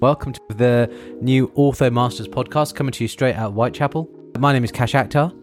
Welcome 0.00 0.32
to 0.32 0.40
the 0.50 1.18
new 1.20 1.48
Ortho 1.56 1.92
Masters 1.92 2.28
podcast 2.28 2.76
coming 2.76 2.92
to 2.92 3.02
you 3.02 3.08
straight 3.08 3.34
out 3.34 3.48
of 3.48 3.54
Whitechapel. 3.54 4.08
My 4.38 4.52
name 4.52 4.62
is 4.62 4.70
Kash 4.70 4.92
Akhtar. 4.92 5.34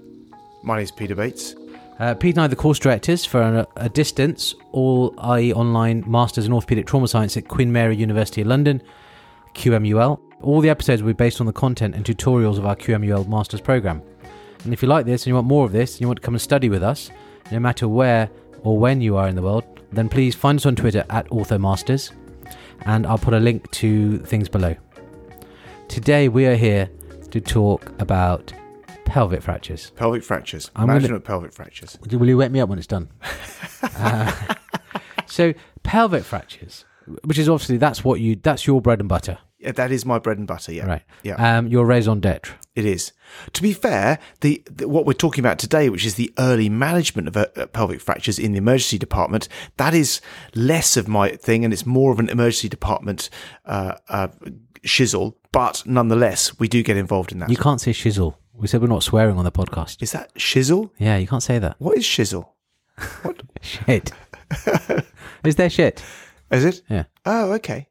My 0.64 0.78
name 0.78 0.84
is 0.86 0.92
Peter 0.92 1.14
Bates. 1.14 1.56
Uh, 2.00 2.14
Pete 2.14 2.36
and 2.36 2.42
I 2.42 2.46
are 2.46 2.48
the 2.48 2.56
course 2.56 2.80
directors 2.80 3.26
for 3.26 3.42
a, 3.42 3.68
a 3.76 3.90
distance, 3.90 4.56
all 4.72 5.14
IE 5.38 5.52
online 5.52 6.06
Masters 6.08 6.46
in 6.46 6.54
Orthopaedic 6.54 6.86
Trauma 6.86 7.10
Science 7.10 7.36
at 7.36 7.50
Queen 7.50 7.70
Mary 7.70 7.98
University 7.98 8.44
of 8.44 8.48
London, 8.48 8.82
QMUL. 9.56 10.22
All 10.40 10.62
the 10.62 10.70
episodes 10.70 11.04
will 11.04 11.10
be 11.10 11.18
based 11.18 11.42
on 11.42 11.48
the 11.48 11.54
content 11.54 11.94
and 11.94 12.06
tutorials 12.06 12.58
of 12.58 12.66
our 12.66 12.78
QMUL 12.78 13.28
Masters 13.28 13.60
program. 13.60 14.02
And 14.64 14.72
if 14.72 14.82
you 14.82 14.88
like 14.88 15.06
this 15.06 15.24
and 15.24 15.28
you 15.28 15.36
want 15.36 15.48
more 15.48 15.66
of 15.66 15.74
this 15.74 15.96
and 15.96 16.02
you 16.02 16.08
want 16.08 16.22
to 16.22 16.26
come 16.26 16.36
and 16.36 16.42
study 16.42 16.70
with 16.70 16.82
us, 16.82 17.12
no 17.52 17.60
matter 17.60 17.90
where 17.90 18.30
or 18.64 18.78
when 18.78 19.02
you 19.02 19.18
are 19.18 19.28
in 19.28 19.36
the 19.36 19.42
world, 19.42 19.66
then 19.92 20.08
please 20.08 20.34
find 20.34 20.60
us 20.60 20.66
on 20.66 20.78
Twitter 20.78 21.04
at 21.10 21.28
OrthoMasters 21.28 22.14
and 22.82 23.06
I'll 23.08 23.18
put 23.18 23.34
a 23.34 23.40
link 23.40 23.70
to 23.72 24.20
things 24.20 24.50
below. 24.50 24.76
Today 25.88 26.28
we 26.30 26.46
are 26.46 26.56
here 26.56 26.90
to 27.32 27.40
talk 27.42 27.92
about 28.00 28.54
pelvic 29.06 29.42
fractures. 29.42 29.92
Pelvic 29.92 30.24
fractures. 30.24 30.72
I'm 30.76 30.88
Management 30.88 31.10
gonna- 31.10 31.18
of 31.18 31.24
pelvic 31.24 31.54
fractures. 31.54 31.98
Will 32.12 32.28
you 32.28 32.38
wake 32.38 32.52
me 32.52 32.60
up 32.60 32.70
when 32.70 32.78
it's 32.78 32.88
done? 32.88 33.10
Uh, 33.98 34.56
so 35.28 35.54
pelvic 35.84 36.24
fractures, 36.24 36.86
which 37.24 37.38
is 37.38 37.48
obviously 37.48 37.78
that's 37.78 38.04
what 38.04 38.20
you 38.20 38.36
that's 38.36 38.66
your 38.66 38.82
bread 38.82 39.00
and 39.00 39.08
butter, 39.08 39.38
that 39.74 39.92
is 39.92 40.06
my 40.06 40.20
bread 40.20 40.38
and 40.38 40.48
butter. 40.48 40.72
Yeah. 40.72 40.86
right? 40.86 41.02
Yeah. 41.24 41.58
Um, 41.58 41.68
your 41.68 41.86
raison 41.86 42.20
d'être. 42.20 42.54
It 42.76 42.86
is. 42.86 43.14
To 43.54 43.62
be 43.62 43.74
fair, 43.74 44.20
the, 44.42 44.62
the 44.70 44.88
what 44.88 45.06
we're 45.06 45.14
talking 45.14 45.42
about 45.42 45.60
today, 45.60 45.90
which 45.90 46.06
is 46.06 46.16
the 46.16 46.34
early 46.38 46.70
management 46.70 47.28
of 47.28 47.38
uh, 47.38 47.48
uh, 47.56 47.66
pelvic 47.68 48.02
fractures 48.02 48.38
in 48.38 48.52
the 48.52 48.58
emergency 48.58 48.98
department, 48.98 49.48
that 49.78 49.94
is 49.94 50.22
less 50.54 50.98
of 50.98 51.08
my 51.08 51.30
thing, 51.30 51.64
and 51.64 51.74
it's 51.74 51.86
more 51.86 52.12
of 52.12 52.20
an 52.20 52.30
emergency 52.30 52.68
department 52.70 53.30
uh, 53.66 53.96
uh, 54.10 54.28
shizzle. 54.86 55.36
But 55.52 55.84
nonetheless, 55.86 56.60
we 56.60 56.68
do 56.68 56.84
get 56.84 56.98
involved 56.98 57.32
in 57.32 57.40
that. 57.40 57.50
You 57.50 57.58
can't 57.58 57.80
say 57.80 57.92
shizzle. 57.92 58.36
We 58.54 58.68
said 58.68 58.82
we're 58.82 58.88
not 58.88 59.04
swearing 59.04 59.38
on 59.38 59.44
the 59.46 59.52
podcast. 59.52 60.02
is 60.02 60.12
that 60.12 60.34
shizzle? 60.36 60.92
Yeah, 60.98 61.18
you 61.18 61.28
can't 61.28 61.44
say 61.44 61.60
that. 61.60 61.76
What 61.80 61.98
is 61.98 62.04
shizzle? 62.04 62.50
Shit. 63.62 64.12
is 65.44 65.56
there 65.56 65.70
shit? 65.70 66.04
Is 66.52 66.66
it? 66.66 66.82
Yeah. 66.90 67.06
Oh, 67.26 67.54
okay. 67.54 67.88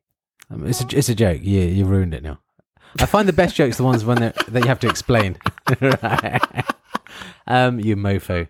Um, 0.51 0.67
it's 0.67 0.83
a 0.83 0.87
it's 0.97 1.09
a 1.09 1.15
joke. 1.15 1.41
You 1.43 1.61
you 1.61 1.85
ruined 1.85 2.15
it 2.15 2.23
now. 2.23 2.41
I 3.01 3.07
find 3.07 3.29
the 3.29 3.33
best 3.33 3.57
jokes 3.57 3.77
the 3.77 3.85
ones 3.85 4.05
when 4.05 4.19
that 4.19 4.49
you 4.55 4.67
have 4.67 4.81
to 4.81 4.89
explain. 4.89 5.37
Um, 7.47 7.79
you 7.81 7.97
mofo. 7.97 8.49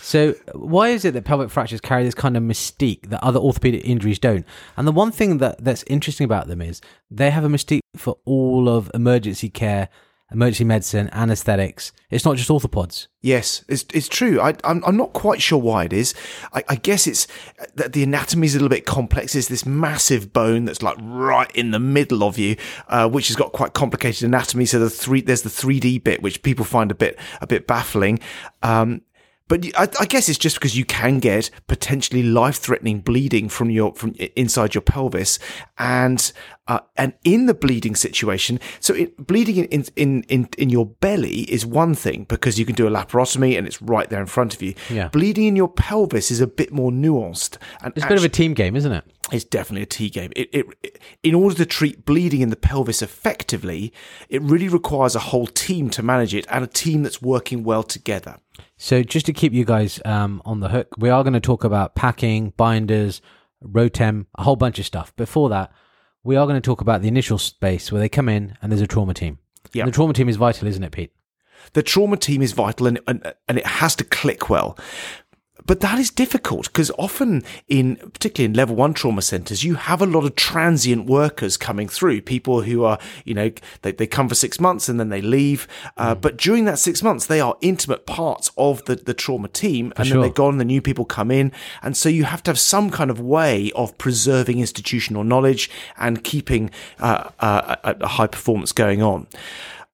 So 0.00 0.34
why 0.54 0.88
is 0.88 1.04
it 1.04 1.12
that 1.12 1.24
pelvic 1.24 1.50
fractures 1.50 1.80
carry 1.80 2.04
this 2.04 2.14
kind 2.14 2.36
of 2.36 2.42
mystique 2.42 3.10
that 3.10 3.22
other 3.22 3.38
orthopedic 3.38 3.84
injuries 3.84 4.18
don't? 4.18 4.46
And 4.76 4.86
the 4.86 4.92
one 4.92 5.12
thing 5.12 5.38
that 5.38 5.62
that's 5.62 5.84
interesting 5.86 6.24
about 6.24 6.48
them 6.48 6.62
is 6.62 6.80
they 7.10 7.30
have 7.30 7.44
a 7.44 7.48
mystique 7.48 7.80
for 7.96 8.18
all 8.24 8.68
of 8.68 8.90
emergency 8.94 9.50
care, 9.50 9.88
emergency 10.30 10.64
medicine, 10.64 11.08
anesthetics. 11.12 11.92
It's 12.10 12.24
not 12.24 12.36
just 12.36 12.50
orthopods. 12.50 13.06
Yes, 13.20 13.64
it's 13.68 13.84
it's 13.94 14.08
true. 14.08 14.40
I, 14.40 14.54
I'm 14.64 14.84
I'm 14.84 14.96
not 14.96 15.12
quite 15.12 15.40
sure 15.40 15.58
why 15.58 15.84
it 15.84 15.92
is. 15.92 16.14
I, 16.52 16.64
I 16.68 16.74
guess 16.76 17.06
it's 17.06 17.26
that 17.74 17.92
the 17.92 18.02
anatomy 18.02 18.46
is 18.46 18.54
a 18.54 18.58
little 18.58 18.68
bit 18.68 18.86
complex. 18.86 19.34
It's 19.34 19.48
this 19.48 19.66
massive 19.66 20.32
bone 20.32 20.64
that's 20.64 20.82
like 20.82 20.96
right 21.00 21.50
in 21.52 21.70
the 21.70 21.78
middle 21.78 22.22
of 22.22 22.38
you, 22.38 22.56
uh, 22.88 23.08
which 23.08 23.28
has 23.28 23.36
got 23.36 23.52
quite 23.52 23.72
complicated 23.72 24.24
anatomy. 24.24 24.66
So 24.66 24.78
the 24.78 24.90
three 24.90 25.20
there's 25.20 25.42
the 25.42 25.50
3D 25.50 26.04
bit, 26.04 26.22
which 26.22 26.42
people 26.42 26.64
find 26.64 26.90
a 26.90 26.94
bit 26.94 27.18
a 27.40 27.46
bit 27.46 27.66
baffling. 27.66 28.20
Um, 28.62 29.02
but 29.48 29.64
I, 29.76 29.88
I 29.98 30.04
guess 30.04 30.28
it's 30.28 30.38
just 30.38 30.56
because 30.56 30.76
you 30.76 30.84
can 30.84 31.20
get 31.20 31.50
potentially 31.66 32.22
life-threatening 32.22 33.00
bleeding 33.00 33.48
from 33.48 33.70
your 33.70 33.94
from 33.94 34.14
inside 34.36 34.74
your 34.74 34.82
pelvis, 34.82 35.38
and 35.78 36.32
uh, 36.68 36.80
and 36.96 37.12
in 37.24 37.46
the 37.46 37.54
bleeding 37.54 37.96
situation, 37.96 38.60
so 38.78 38.94
it, 38.94 39.16
bleeding 39.26 39.56
in, 39.64 39.84
in 39.96 40.22
in 40.24 40.48
in 40.56 40.68
your 40.70 40.86
belly 40.86 41.40
is 41.50 41.66
one 41.66 41.94
thing 41.94 42.24
because 42.28 42.58
you 42.58 42.64
can 42.64 42.74
do 42.74 42.86
a 42.86 42.90
laparotomy 42.90 43.56
and 43.58 43.66
it's 43.66 43.80
right 43.82 44.08
there 44.10 44.20
in 44.20 44.26
front 44.26 44.54
of 44.54 44.62
you. 44.62 44.74
Yeah. 44.90 45.08
bleeding 45.08 45.46
in 45.46 45.56
your 45.56 45.68
pelvis 45.68 46.30
is 46.30 46.40
a 46.40 46.46
bit 46.46 46.72
more 46.72 46.90
nuanced, 46.90 47.56
and 47.82 47.92
It's 47.96 48.04
a 48.04 48.08
bit 48.08 48.18
of 48.18 48.24
a 48.24 48.28
team 48.28 48.54
game, 48.54 48.76
isn't 48.76 48.92
it? 48.92 49.04
it's 49.30 49.44
definitely 49.44 49.82
a 49.82 49.86
T 49.86 50.08
game. 50.08 50.30
It, 50.36 50.48
it, 50.52 50.66
it- 50.82 50.98
in 51.22 51.34
order 51.34 51.54
to 51.56 51.66
treat 51.66 52.06
bleeding 52.06 52.40
in 52.40 52.48
the 52.50 52.56
pelvis 52.56 53.02
effectively, 53.02 53.92
it 54.30 54.40
really 54.42 54.68
requires 54.68 55.14
a 55.14 55.18
whole 55.18 55.46
team 55.46 55.90
to 55.90 56.02
manage 56.02 56.34
it 56.34 56.46
and 56.48 56.64
a 56.64 56.66
team 56.66 57.02
that's 57.02 57.20
working 57.20 57.62
well 57.62 57.82
together. 57.82 58.38
So 58.78 59.02
just 59.02 59.26
to 59.26 59.32
keep 59.34 59.52
you 59.52 59.64
guys 59.66 60.00
um, 60.06 60.40
on 60.46 60.60
the 60.60 60.68
hook, 60.70 60.88
we 60.96 61.10
are 61.10 61.22
going 61.22 61.34
to 61.34 61.40
talk 61.40 61.62
about 61.64 61.94
packing, 61.94 62.54
binders, 62.56 63.20
ROTEM, 63.62 64.26
a 64.36 64.42
whole 64.44 64.56
bunch 64.56 64.78
of 64.78 64.86
stuff. 64.86 65.14
Before 65.16 65.48
that, 65.50 65.72
we 66.28 66.36
are 66.36 66.44
going 66.44 66.60
to 66.60 66.66
talk 66.66 66.82
about 66.82 67.00
the 67.00 67.08
initial 67.08 67.38
space 67.38 67.90
where 67.90 68.02
they 68.02 68.08
come 68.08 68.28
in 68.28 68.54
and 68.60 68.70
there's 68.70 68.82
a 68.82 68.86
trauma 68.86 69.14
team. 69.14 69.38
Yeah. 69.72 69.86
The 69.86 69.90
trauma 69.90 70.12
team 70.12 70.28
is 70.28 70.36
vital, 70.36 70.68
isn't 70.68 70.84
it, 70.84 70.92
Pete? 70.92 71.10
The 71.72 71.82
trauma 71.82 72.18
team 72.18 72.42
is 72.42 72.52
vital 72.52 72.86
and, 72.86 73.00
and, 73.06 73.32
and 73.48 73.56
it 73.56 73.66
has 73.66 73.96
to 73.96 74.04
click 74.04 74.50
well. 74.50 74.78
But 75.68 75.80
that 75.80 75.98
is 75.98 76.10
difficult 76.10 76.64
because 76.66 76.90
often 76.98 77.44
in, 77.68 77.96
particularly 77.96 78.46
in 78.46 78.54
level 78.54 78.74
one 78.74 78.94
trauma 78.94 79.22
centers, 79.22 79.62
you 79.62 79.74
have 79.74 80.00
a 80.02 80.06
lot 80.06 80.24
of 80.24 80.34
transient 80.34 81.06
workers 81.06 81.58
coming 81.58 81.88
through, 81.88 82.22
people 82.22 82.62
who 82.62 82.84
are, 82.84 82.98
you 83.24 83.34
know, 83.34 83.52
they, 83.82 83.92
they 83.92 84.06
come 84.06 84.28
for 84.28 84.34
six 84.34 84.58
months 84.58 84.88
and 84.88 84.98
then 84.98 85.10
they 85.10 85.20
leave. 85.20 85.68
Uh, 85.98 86.14
But 86.14 86.38
during 86.38 86.64
that 86.64 86.78
six 86.78 87.02
months, 87.02 87.26
they 87.26 87.40
are 87.40 87.54
intimate 87.60 88.06
parts 88.06 88.50
of 88.56 88.82
the, 88.86 88.96
the 88.96 89.14
trauma 89.14 89.48
team 89.48 89.92
and 89.96 90.08
sure. 90.08 90.14
then 90.14 90.22
they're 90.22 90.30
gone, 90.30 90.56
the 90.56 90.64
new 90.64 90.80
people 90.80 91.04
come 91.04 91.30
in. 91.30 91.52
And 91.82 91.94
so 91.96 92.08
you 92.08 92.24
have 92.24 92.42
to 92.44 92.50
have 92.50 92.58
some 92.58 92.90
kind 92.90 93.10
of 93.10 93.20
way 93.20 93.70
of 93.76 93.96
preserving 93.98 94.60
institutional 94.60 95.22
knowledge 95.22 95.70
and 95.98 96.24
keeping 96.24 96.70
uh, 96.98 97.28
uh, 97.40 97.76
a, 97.84 97.96
a 98.00 98.08
high 98.08 98.26
performance 98.26 98.72
going 98.72 99.02
on. 99.02 99.26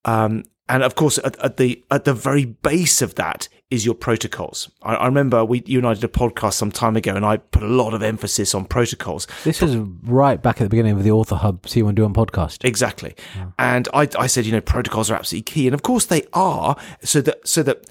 Um, 0.05 0.45
and 0.67 0.83
of 0.83 0.95
course, 0.95 1.19
at, 1.23 1.37
at 1.43 1.57
the 1.57 1.83
at 1.91 2.05
the 2.05 2.13
very 2.13 2.45
base 2.45 3.01
of 3.01 3.15
that 3.15 3.49
is 3.71 3.85
your 3.85 3.95
protocols. 3.95 4.69
I, 4.83 4.95
I 4.95 5.05
remember 5.07 5.43
we 5.43 5.63
you 5.65 5.79
and 5.79 5.87
I 5.87 5.93
did 5.93 6.03
a 6.03 6.07
podcast 6.07 6.53
some 6.53 6.71
time 6.71 6.95
ago, 6.95 7.15
and 7.15 7.25
I 7.25 7.37
put 7.37 7.63
a 7.63 7.67
lot 7.67 7.93
of 7.93 8.03
emphasis 8.03 8.53
on 8.53 8.65
protocols. 8.65 9.27
This 9.43 9.61
was 9.61 9.75
right 9.75 10.41
back 10.41 10.61
at 10.61 10.65
the 10.65 10.69
beginning 10.69 10.93
of 10.93 11.03
the 11.03 11.09
Ortho 11.09 11.37
Hub 11.37 11.67
See 11.67 11.81
One 11.81 11.95
Do 11.95 12.03
One 12.03 12.13
podcast. 12.13 12.63
Exactly. 12.63 13.15
And 13.57 13.87
I, 13.93 14.07
I 14.17 14.27
said, 14.27 14.45
you 14.45 14.51
know, 14.51 14.61
protocols 14.61 15.09
are 15.09 15.15
absolutely 15.15 15.43
key. 15.43 15.67
And 15.67 15.73
of 15.73 15.81
course 15.81 16.05
they 16.05 16.23
are 16.33 16.75
so 17.03 17.21
that, 17.21 17.47
so 17.47 17.63
that 17.63 17.85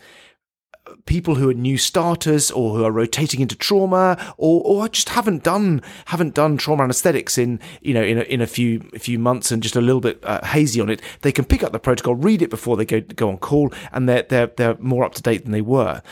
people 1.07 1.35
who 1.35 1.49
are 1.51 1.55
new 1.55 1.79
starters 1.79 2.51
or 2.51 2.77
who 2.77 2.85
are 2.85 2.93
rotating 2.93 3.41
into 3.41 3.55
trauma 3.55 4.17
or, 4.37 4.63
or 4.65 4.89
just 4.89 5.11
haven't 5.11 5.43
done, 5.43 5.83
haven't 6.07 6.35
done 6.35 6.57
trauma 6.57 6.85
anesthetics 6.85 7.39
in, 7.39 7.61
you 7.81 7.95
know, 7.95 8.03
in 8.03 8.19
a, 8.19 8.23
in 8.23 8.41
a 8.41 8.47
few, 8.47 8.89
a 8.95 8.99
few 8.99 9.19
months 9.19 9.51
and 9.51 9.63
just 9.63 9.77
a 9.77 9.81
little 9.81 10.01
bit 10.01 10.19
uh, 10.25 10.45
hazy 10.45 10.81
on 10.81 10.91
it, 10.91 11.01
they 11.23 11.33
can 11.33 11.45
pick 11.45 11.63
up 11.63 11.73
the 11.73 11.79
protocol, 11.79 12.15
read 12.15 12.43
it 12.43 12.51
before 12.51 12.77
they 12.77 12.85
go, 12.85 13.01
go 13.01 13.29
on 13.29 13.39
call 13.39 13.73
and 13.93 14.09
they're, 14.09 14.23
they're, 14.23 14.47
they're 14.57 14.77
more 14.79 15.05
up 15.05 15.15
to 15.15 15.23
date 15.23 15.43
than 15.43 15.53
they 15.53 15.61
were. 15.61 16.03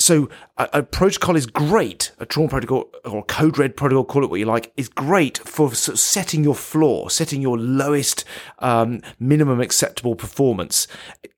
So 0.00 0.30
a, 0.56 0.68
a 0.72 0.82
protocol 0.82 1.36
is 1.36 1.46
great. 1.46 2.12
A 2.18 2.26
trauma 2.26 2.48
protocol 2.48 2.90
or 3.04 3.22
code 3.24 3.58
red 3.58 3.76
protocol, 3.76 4.04
call 4.04 4.24
it 4.24 4.30
what 4.30 4.40
you 4.40 4.46
like, 4.46 4.72
is 4.76 4.88
great 4.88 5.38
for 5.38 5.74
sort 5.74 5.94
of 5.94 6.00
setting 6.00 6.42
your 6.42 6.54
floor, 6.54 7.10
setting 7.10 7.42
your 7.42 7.58
lowest 7.58 8.24
um, 8.60 9.02
minimum 9.18 9.60
acceptable 9.60 10.16
performance, 10.16 10.88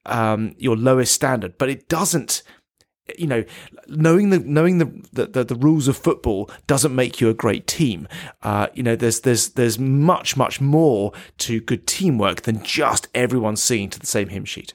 um, 0.06 0.54
your 0.58 0.76
lowest 0.76 1.12
standard. 1.12 1.58
But 1.58 1.70
it 1.70 1.88
doesn't. 1.88 2.42
You 3.18 3.26
know, 3.26 3.44
knowing 3.88 4.30
the 4.30 4.38
knowing 4.38 4.78
the, 4.78 5.26
the, 5.26 5.44
the, 5.44 5.56
rules 5.56 5.88
of 5.88 5.96
football 5.96 6.48
doesn't 6.68 6.94
make 6.94 7.20
you 7.20 7.28
a 7.28 7.34
great 7.34 7.66
team. 7.66 8.06
Uh, 8.42 8.68
you 8.74 8.82
know, 8.82 8.94
there's 8.94 9.20
there's 9.20 9.50
there's 9.50 9.78
much 9.78 10.36
much 10.36 10.60
more 10.60 11.12
to 11.38 11.60
good 11.60 11.86
teamwork 11.86 12.42
than 12.42 12.62
just 12.62 13.08
everyone 13.14 13.56
singing 13.56 13.90
to 13.90 13.98
the 13.98 14.06
same 14.06 14.28
hymn 14.28 14.44
sheet 14.44 14.74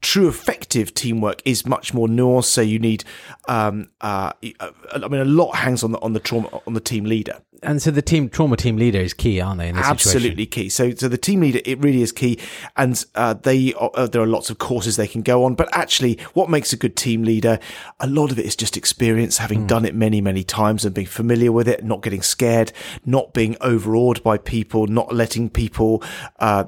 true 0.00 0.28
effective 0.28 0.92
teamwork 0.94 1.42
is 1.44 1.66
much 1.66 1.94
more 1.94 2.08
nuanced. 2.08 2.44
So 2.44 2.60
you 2.60 2.78
need, 2.78 3.04
um, 3.48 3.88
uh, 4.00 4.32
I 4.42 5.08
mean, 5.08 5.20
a 5.20 5.24
lot 5.24 5.56
hangs 5.56 5.82
on 5.82 5.92
the 5.92 5.98
on 6.00 6.12
the 6.12 6.20
trauma 6.20 6.48
on 6.66 6.74
the 6.74 6.80
team 6.80 7.04
leader. 7.04 7.40
And 7.64 7.80
so 7.80 7.92
the 7.92 8.02
team 8.02 8.28
trauma 8.28 8.56
team 8.56 8.76
leader 8.76 8.98
is 8.98 9.14
key, 9.14 9.40
aren't 9.40 9.58
they? 9.60 9.68
In 9.68 9.76
this 9.76 9.86
Absolutely 9.86 10.46
key. 10.46 10.68
So, 10.68 10.90
so 10.94 11.06
the 11.06 11.16
team 11.16 11.40
leader 11.40 11.60
it 11.64 11.78
really 11.78 12.02
is 12.02 12.10
key, 12.10 12.40
and 12.76 13.02
uh, 13.14 13.34
they 13.34 13.72
uh, 13.74 14.08
there 14.08 14.20
are 14.20 14.26
lots 14.26 14.50
of 14.50 14.58
courses 14.58 14.96
they 14.96 15.06
can 15.06 15.22
go 15.22 15.44
on. 15.44 15.54
But 15.54 15.68
actually, 15.72 16.18
what 16.32 16.50
makes 16.50 16.72
a 16.72 16.76
good 16.76 16.96
team 16.96 17.22
leader? 17.22 17.60
A 18.00 18.08
lot 18.08 18.32
of 18.32 18.38
it 18.38 18.46
is 18.46 18.56
just 18.56 18.76
experience, 18.76 19.38
having 19.38 19.68
done 19.68 19.84
it 19.84 19.94
many 19.94 20.20
many 20.20 20.42
times 20.42 20.84
and 20.84 20.92
being 20.92 21.06
familiar 21.06 21.52
with 21.52 21.68
it, 21.68 21.84
not 21.84 22.02
getting 22.02 22.22
scared, 22.22 22.72
not 23.06 23.32
being 23.32 23.56
overawed 23.60 24.24
by 24.24 24.38
people, 24.38 24.88
not 24.88 25.14
letting 25.14 25.48
people. 25.48 26.02
Uh, 26.40 26.64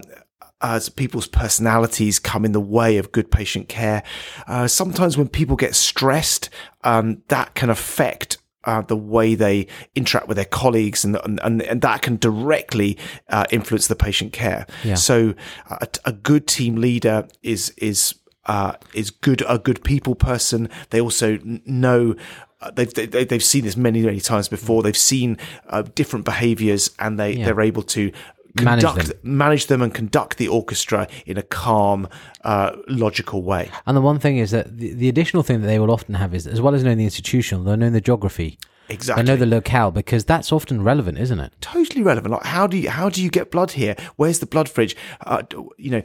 as 0.65 0.89
people's 0.89 1.27
personalities 1.29 2.19
come 2.19 2.45
in 2.47 2.53
the 2.53 2.61
way 2.79 2.97
of 2.97 3.13
good 3.13 3.31
patient 3.31 3.69
care. 3.69 4.03
Uh, 4.47 4.67
sometimes 4.67 5.17
when 5.19 5.29
people 5.29 5.57
get 5.57 5.75
stressed, 5.75 6.49
um, 6.85 7.23
that 7.29 7.55
can 7.55 7.69
affect 7.71 8.39
uh, 8.65 8.81
the 8.81 8.97
way 8.97 9.35
they 9.35 9.67
interact 9.95 10.27
with 10.27 10.37
their 10.37 10.47
colleagues, 10.47 11.05
and 11.05 11.17
and, 11.25 11.61
and 11.63 11.81
that 11.83 12.01
can 12.01 12.17
directly 12.17 12.97
uh, 13.29 13.45
influence 13.51 13.89
the 13.89 13.95
patient 13.97 14.33
care. 14.33 14.67
Yeah. 14.83 14.95
So, 14.95 15.35
a, 15.69 15.87
a 16.07 16.13
good 16.13 16.47
team 16.47 16.77
leader 16.77 17.29
is 17.43 17.71
is 17.77 18.15
uh, 18.47 18.73
is 18.95 19.11
good 19.11 19.43
a 19.47 19.59
good 19.59 19.85
people 19.85 20.15
person. 20.15 20.69
They 20.91 21.01
also 21.01 21.39
know. 21.67 22.15
uh, 22.63 22.71
They've, 22.77 22.95
they, 22.95 23.25
they've 23.27 23.45
seen 23.45 23.65
this 23.65 23.77
many, 23.77 24.01
many 24.03 24.21
times 24.21 24.49
before. 24.49 24.83
They've 24.83 24.97
seen 24.97 25.37
uh, 25.69 25.83
different 25.95 26.25
behaviors 26.25 26.91
and 26.99 27.19
they, 27.21 27.33
Yeah. 27.35 27.45
they're 27.45 27.61
able 27.61 27.83
to 27.83 28.11
Manage 28.63 28.85
conduct 28.85 29.25
manage 29.25 29.67
them. 29.67 29.83
and 29.83 29.93
conduct 29.93 30.39
the 30.39 30.47
orchestra 30.47 31.09
in 31.27 31.37
a 31.37 31.43
calm, 31.43 32.09
uh, 32.45 32.77
logical 32.87 33.43
way. 33.43 33.71
And 33.85 33.97
the 33.97 34.01
one 34.01 34.21
thing 34.21 34.39
is 34.39 34.53
that 34.53 34.79
the, 34.79 34.93
the 34.95 35.09
additional 35.09 35.43
thing 35.43 35.61
that 35.61 35.67
they 35.67 35.81
will 35.81 35.91
often 35.91 36.15
have 36.15 36.35
is, 36.35 36.47
as 36.47 36.61
well 36.61 36.75
as 36.75 36.85
knowing 36.85 36.99
the 36.99 37.05
institutional, 37.05 37.65
they'll 37.65 37.77
know 37.77 37.91
the 37.91 38.01
geography. 38.01 38.59
Exactly. 38.89 39.25
They 39.25 39.33
know 39.33 39.37
the 39.37 39.47
locale 39.47 39.91
because 39.91 40.25
that's 40.25 40.53
often 40.53 40.83
relevant, 40.83 41.19
isn't 41.19 41.41
it? 41.41 41.53
totally 41.61 42.03
relevant. 42.03 42.33
Like, 42.33 42.45
how 42.45 42.67
do 42.67 42.77
you 42.77 42.91
how 42.91 43.09
do 43.09 43.23
you 43.23 43.31
get 43.31 43.51
blood 43.51 43.73
here? 43.73 43.97
Where's 44.17 44.39
the 44.39 44.47
blood 44.47 44.69
fridge? 44.69 44.97
Uh, 45.27 45.43
you 45.79 45.91
know, 45.91 46.03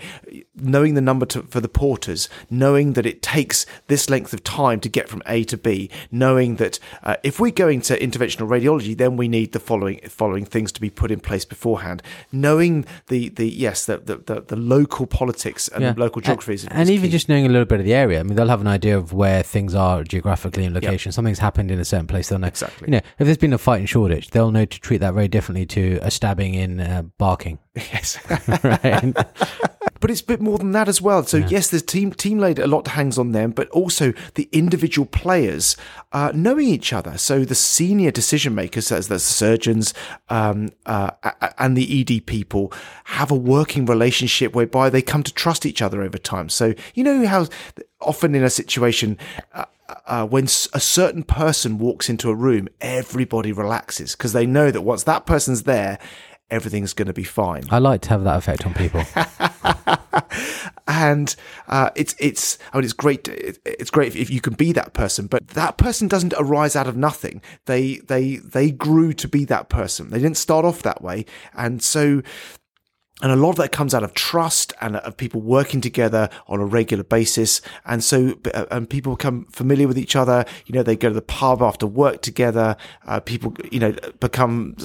knowing 0.56 0.94
the 0.94 1.02
number 1.02 1.26
to, 1.28 1.44
for 1.44 1.60
the 1.60 1.70
porters, 1.70 2.30
knowing 2.50 2.94
that 2.94 3.06
it 3.06 3.22
takes 3.22 3.66
this 3.88 4.10
length 4.10 4.34
of 4.34 4.44
time 4.44 4.80
to 4.82 4.90
get 4.90 5.10
from 5.10 5.22
A 5.26 5.44
to 5.46 5.58
B, 5.58 5.90
knowing 6.12 6.56
that 6.56 6.80
uh, 7.04 7.16
if 7.24 7.40
we're 7.40 7.52
going 7.52 7.82
to 7.82 8.00
interventional 8.00 8.48
radiology, 8.48 8.98
then 8.98 9.18
we 9.18 9.28
need 9.28 9.52
the 9.52 9.60
following 9.60 10.00
following 10.08 10.46
things 10.46 10.72
to 10.72 10.82
be 10.82 10.90
put 10.90 11.12
in 11.12 11.20
place 11.20 11.46
beforehand. 11.46 12.02
Knowing 12.32 12.86
the 13.08 13.30
the 13.30 13.48
yes 13.50 13.86
the 13.86 13.98
the, 13.98 14.18
the, 14.18 14.42
the 14.42 14.56
local 14.56 15.06
politics 15.06 15.68
and 15.68 15.84
the 15.84 16.00
local 16.00 16.22
geographies, 16.22 16.64
and, 16.64 16.74
and 16.74 16.90
even 16.90 17.08
key. 17.08 17.12
just 17.12 17.30
knowing 17.30 17.46
a 17.46 17.50
little 17.50 17.66
bit 17.66 17.80
of 17.80 17.86
the 17.86 17.94
area. 17.94 18.20
I 18.20 18.24
mean, 18.24 18.36
they'll 18.36 18.48
have 18.48 18.62
an 18.62 18.68
idea 18.68 18.98
of 18.98 19.14
where 19.14 19.44
things 19.44 19.76
are 19.76 20.04
geographically 20.04 20.66
and 20.66 20.74
location. 20.74 21.10
Yep. 21.10 21.16
Something's 21.16 21.40
happened 21.40 21.72
in 21.72 21.80
a 21.80 21.86
certain 21.86 22.08
place. 22.08 22.30
They'll 22.30 22.40
know 22.40 22.48
exactly. 22.48 22.69
You 22.82 22.92
know, 22.92 22.98
if 22.98 23.26
there's 23.26 23.38
been 23.38 23.54
a 23.54 23.58
fight 23.58 23.82
in 23.82 23.86
Shoreditch, 23.86 24.30
they'll 24.32 24.52
know 24.52 24.66
to 24.66 24.80
treat 24.80 24.98
that 24.98 25.14
very 25.14 25.28
differently 25.28 25.66
to 25.68 26.00
a 26.02 26.12
stabbing 26.12 26.54
in 26.54 26.80
uh, 26.80 27.04
Barking. 27.18 27.60
Yes. 27.94 28.20
right. 28.64 29.14
but 30.00 30.12
it's 30.12 30.22
a 30.22 30.26
bit 30.26 30.42
more 30.42 30.58
than 30.58 30.72
that 30.72 30.88
as 30.88 31.02
well. 31.02 31.24
So 31.24 31.38
yeah. 31.38 31.48
yes, 31.50 31.70
the 31.70 31.80
team 31.80 32.12
team 32.12 32.40
lead 32.40 32.60
a 32.60 32.68
lot 32.68 32.88
hangs 32.90 33.18
on 33.18 33.32
them, 33.32 33.52
but 33.52 33.70
also 33.70 34.14
the 34.36 34.50
individual 34.52 35.06
players 35.06 35.76
uh, 36.12 36.32
knowing 36.34 36.68
each 36.68 36.94
other. 36.94 37.18
So 37.18 37.46
the 37.46 37.56
senior 37.56 38.12
decision 38.12 38.56
makers, 38.56 38.92
as 38.92 39.08
the 39.08 39.20
surgeons 39.20 39.94
um, 40.30 40.70
uh, 40.86 41.12
and 41.58 41.78
the 41.78 42.02
ED 42.02 42.26
people, 42.26 42.74
have 43.06 43.32
a 43.32 43.36
working 43.36 43.86
relationship 43.86 44.54
whereby 44.54 44.90
they 44.90 45.02
come 45.02 45.24
to 45.24 45.34
trust 45.34 45.66
each 45.66 45.82
other 45.82 46.02
over 46.02 46.18
time. 46.18 46.50
So 46.50 46.74
you 46.96 47.04
know 47.04 47.26
how 47.28 47.48
often 48.02 48.36
in 48.36 48.44
a 48.44 48.50
situation. 48.50 49.18
Uh, 49.54 49.66
uh, 50.06 50.26
when 50.26 50.46
a 50.46 50.80
certain 50.80 51.24
person 51.24 51.78
walks 51.78 52.10
into 52.10 52.30
a 52.30 52.36
room, 52.36 52.68
everybody 52.82 53.52
relaxes 53.52 54.16
because 54.16 54.34
they 54.34 54.46
know 54.46 54.72
that 54.72 54.82
once 54.82 55.04
that 55.04 55.26
person's 55.26 55.64
there, 55.64 56.00
everything's 56.50 56.94
going 56.94 57.08
to 57.08 57.14
be 57.14 57.24
fine. 57.24 57.64
I 57.70 57.80
like 57.80 58.02
to 58.02 58.10
have 58.10 58.24
that 58.24 58.38
effect 58.38 58.66
on 58.66 58.74
people. 58.74 59.04
and 60.88 61.36
uh, 61.68 61.92
it's 61.96 62.16
it's 62.20 62.58
I 62.74 62.78
mean 62.78 62.84
it's 62.84 62.94
great 62.94 63.28
it's 63.28 63.92
great 63.92 64.16
if 64.16 64.30
you 64.30 64.42
can 64.42 64.54
be 64.54 64.72
that 64.74 64.94
person, 64.94 65.28
but 65.28 65.48
that 65.50 65.78
person 65.78 66.08
doesn't 66.08 66.34
arise 66.38 66.76
out 66.76 66.88
of 66.88 66.98
nothing. 66.98 67.42
They 67.66 67.98
they 67.98 68.38
they 68.38 68.72
grew 68.72 69.14
to 69.14 69.28
be 69.28 69.46
that 69.46 69.70
person. 69.70 70.10
They 70.10 70.20
didn't 70.20 70.38
start 70.38 70.66
off 70.66 70.82
that 70.84 71.02
way, 71.02 71.26
and 71.54 71.82
so 71.84 72.22
and 73.22 73.32
a 73.32 73.36
lot 73.36 73.52
of 73.52 73.56
that 73.58 73.72
comes 73.72 73.94
out 73.94 74.04
of 74.04 74.14
trust 74.14 74.74
and 74.80 74.96
of 74.98 75.18
people 75.18 75.42
working 75.42 75.82
together 75.82 76.30
on 76.48 76.60
a 76.60 76.66
regular 76.66 77.04
basis. 77.04 77.62
And 77.86 78.04
so, 78.04 78.40
uh, 78.54 78.66
and 78.72 78.90
people 78.90 79.16
become 79.16 79.46
familiar 79.46 79.88
with 79.88 79.98
each 79.98 80.16
other. 80.16 80.46
You 80.66 80.74
know, 80.74 80.84
they 80.84 80.96
go 80.96 81.10
to 81.10 81.14
the 81.14 81.22
pub 81.22 81.62
after 81.62 81.86
work 81.86 82.22
together. 82.22 82.78
Uh, 83.06 83.20
people, 83.20 83.56
you 83.72 83.80
know, 83.80 83.94
become, 84.20 84.76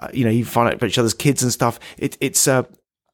uh, 0.00 0.08
you 0.12 0.24
know, 0.24 0.30
you 0.30 0.44
find 0.44 0.68
out 0.68 0.74
about 0.74 0.88
each 0.88 0.98
other's 0.98 1.14
kids 1.14 1.42
and 1.42 1.52
stuff. 1.52 1.80
It, 1.96 2.18
it's, 2.20 2.46
uh, 2.46 2.64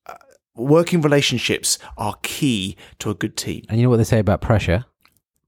uh, 0.06 0.15
working 0.56 1.00
relationships 1.03 1.79
are 1.97 2.17
key 2.23 2.77
to 2.99 3.11
a 3.11 3.15
good 3.15 3.37
team. 3.37 3.65
And 3.69 3.79
you 3.79 3.85
know 3.85 3.91
what 3.91 3.99
they 3.99 4.05
say 4.05 4.19
about 4.19 4.41
pressure? 4.41 4.87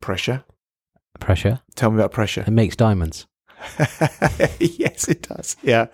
Pressure? 0.00 0.44
Pressure. 1.18 1.60
Tell 1.74 1.90
me 1.90 1.96
about 1.96 2.12
pressure. 2.12 2.44
It 2.46 2.52
makes 2.52 2.76
diamonds. 2.76 3.26
yes, 4.60 5.08
it 5.08 5.22
does. 5.22 5.56
Yeah. 5.62 5.86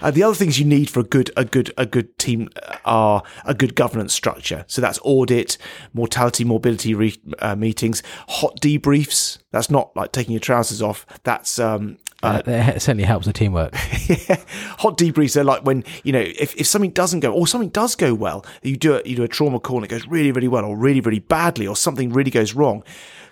Uh, 0.00 0.10
the 0.10 0.22
other 0.22 0.34
things 0.34 0.58
you 0.58 0.66
need 0.66 0.90
for 0.90 1.00
a 1.00 1.04
good 1.04 1.30
a 1.36 1.44
good 1.44 1.72
a 1.78 1.86
good 1.86 2.18
team 2.18 2.48
are 2.84 3.22
a 3.44 3.54
good 3.54 3.74
governance 3.74 4.12
structure. 4.12 4.64
So 4.68 4.82
that's 4.82 4.98
audit, 5.02 5.56
mortality, 5.94 6.44
morbidity 6.44 6.94
re- 6.94 7.20
uh, 7.38 7.56
meetings, 7.56 8.02
hot 8.28 8.60
debriefs. 8.60 9.38
That's 9.50 9.70
not 9.70 9.96
like 9.96 10.12
taking 10.12 10.32
your 10.32 10.40
trousers 10.40 10.82
off. 10.82 11.06
That's 11.22 11.58
um, 11.58 11.96
uh, 12.22 12.42
it 12.46 12.82
certainly 12.82 13.04
helps 13.04 13.26
the 13.26 13.32
teamwork. 13.32 13.72
yeah. 14.08 14.42
Hot 14.78 14.98
debriefs 14.98 15.36
are 15.36 15.44
like 15.44 15.64
when 15.64 15.84
you 16.02 16.12
know 16.12 16.20
if, 16.20 16.54
if 16.56 16.66
something 16.66 16.90
doesn't 16.90 17.20
go 17.20 17.32
or 17.32 17.46
something 17.46 17.70
does 17.70 17.94
go 17.94 18.14
well, 18.14 18.44
you 18.62 18.76
do 18.76 18.96
a, 18.96 19.02
you 19.08 19.16
do 19.16 19.22
a 19.22 19.28
trauma 19.28 19.60
call 19.60 19.78
and 19.78 19.86
it 19.86 19.88
goes 19.88 20.06
really 20.06 20.32
really 20.32 20.48
well 20.48 20.64
or 20.64 20.76
really 20.76 21.00
really 21.00 21.20
badly 21.20 21.66
or 21.66 21.76
something 21.76 22.12
really 22.12 22.30
goes 22.30 22.54
wrong 22.54 22.84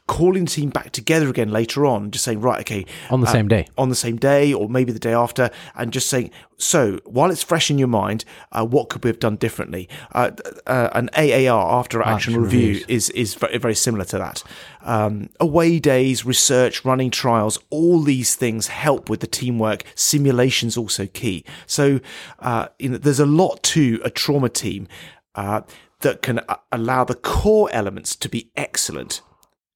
calling 0.07 0.45
the 0.45 0.51
team 0.51 0.71
back 0.71 0.91
together 0.91 1.29
again 1.29 1.51
later 1.51 1.87
on, 1.87 2.11
just 2.11 2.25
saying, 2.25 2.41
right, 2.41 2.61
okay. 2.61 2.85
On 3.11 3.21
the 3.21 3.27
uh, 3.27 3.33
same 3.33 3.49
day. 3.49 3.69
On 3.79 3.89
the 3.89 3.95
same 3.95 4.17
day, 4.17 4.53
or 4.53 4.69
maybe 4.69 4.93
the 4.93 4.99
day 4.99 5.15
after, 5.15 5.51
and 5.75 5.93
just 5.93 6.09
saying, 6.09 6.31
so 6.57 6.99
while 7.05 7.31
it's 7.31 7.43
fresh 7.43 7.71
in 7.71 7.79
your 7.79 7.89
mind, 7.89 8.25
uh, 8.53 8.65
what 8.65 8.89
could 8.89 9.05
we 9.05 9.09
have 9.09 9.19
done 9.19 9.37
differently? 9.37 9.89
Uh, 10.13 10.31
uh 10.67 10.91
an 10.93 11.09
AAR, 11.15 11.79
after 11.79 12.03
action, 12.03 12.37
review, 12.37 12.85
is, 12.89 13.11
is 13.11 13.35
very, 13.35 13.59
very 13.59 13.75
similar 13.75 14.05
to 14.07 14.19
that. 14.19 14.43
Um, 14.83 15.31
away 15.41 15.79
days, 15.79 16.25
research, 16.25 16.85
running 16.85 17.11
trials, 17.11 17.59
all 17.71 18.01
these 18.01 18.35
things 18.35 18.69
help 18.69 19.09
with 19.09 19.21
the 19.21 19.27
teamwork. 19.27 19.85
Simulation's 19.95 20.77
also 20.77 21.07
key. 21.07 21.45
So, 21.67 22.01
uh, 22.41 22.69
you 22.79 22.91
know, 22.91 22.99
there's 22.99 23.21
a 23.21 23.27
lot 23.27 23.63
to 23.65 24.01
a 24.05 24.11
trauma 24.11 24.49
team. 24.49 24.89
Uh, 25.35 25.63
that 26.01 26.21
can 26.21 26.41
allow 26.73 27.05
the 27.05 27.15
core 27.15 27.71
elements 27.73 28.17
to 28.17 28.29
be 28.29 28.51
excellent 28.57 29.23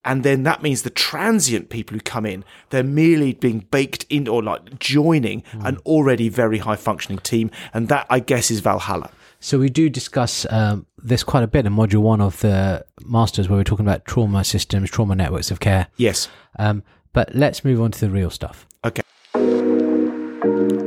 and 0.07 0.23
then 0.23 0.45
that 0.45 0.63
means 0.63 0.83
the 0.83 0.91
transient 0.91 1.69
people 1.69 1.95
who 1.95 2.01
come 2.01 2.25
in, 2.25 2.45
they're 2.71 2.85
merely 2.85 3.35
being 3.35 3.67
baked 3.71 4.07
in 4.09 4.29
or 4.29 4.43
like 4.43 4.79
joining 4.79 5.43
mm. 5.43 5.67
an 5.67 5.79
already 5.79 6.29
very 6.29 6.59
high 6.59 6.77
functioning 6.77 7.19
team. 7.19 7.51
And 7.75 7.89
that, 7.89 8.07
I 8.09 8.21
guess, 8.21 8.51
is 8.51 8.61
Valhalla. 8.61 9.11
So 9.41 9.59
we 9.59 9.69
do 9.69 9.91
discuss 9.91 10.47
um, 10.51 10.87
this 10.97 11.25
quite 11.25 11.43
a 11.43 11.49
bit 11.49 11.67
in 11.67 11.73
module 11.75 12.03
one 12.03 12.21
of 12.21 12.41
the 12.41 12.87
masters, 13.05 13.49
where 13.49 13.59
we're 13.59 13.65
talking 13.65 13.85
about 13.85 14.05
trauma 14.05 14.45
systems, 14.45 14.91
trauma 14.91 15.17
networks 15.17 15.51
of 15.51 15.59
care. 15.61 15.89
Yes. 15.97 16.29
Um, 16.59 16.85
but 17.13 17.35
let's 17.35 17.65
move 17.65 17.81
on 17.81 17.91
to 17.91 18.01
the 18.01 18.09
real 18.09 18.31
stuff. 18.31 18.65
Okay. 18.85 19.03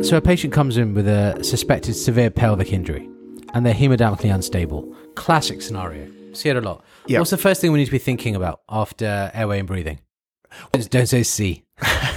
So 0.01 0.15
a 0.15 0.21
patient 0.21 0.53
comes 0.53 0.77
in 0.77 0.93
with 0.93 1.07
a 1.07 1.43
suspected 1.43 1.93
severe 1.93 2.29
pelvic 2.29 2.71
injury, 2.71 3.09
and 3.53 3.65
they're 3.65 3.73
hemodynamically 3.73 4.33
unstable. 4.33 4.95
Classic 5.15 5.61
scenario. 5.61 6.09
See 6.33 6.49
it 6.49 6.55
a 6.55 6.61
lot. 6.61 6.83
Yep. 7.07 7.19
What's 7.19 7.31
the 7.31 7.37
first 7.37 7.61
thing 7.61 7.71
we 7.71 7.79
need 7.79 7.85
to 7.85 7.91
be 7.91 7.97
thinking 7.97 8.35
about 8.35 8.61
after 8.69 9.31
airway 9.33 9.59
and 9.59 9.67
breathing? 9.67 9.99
Don't 10.71 11.07
say 11.07 11.23
C. 11.23 11.63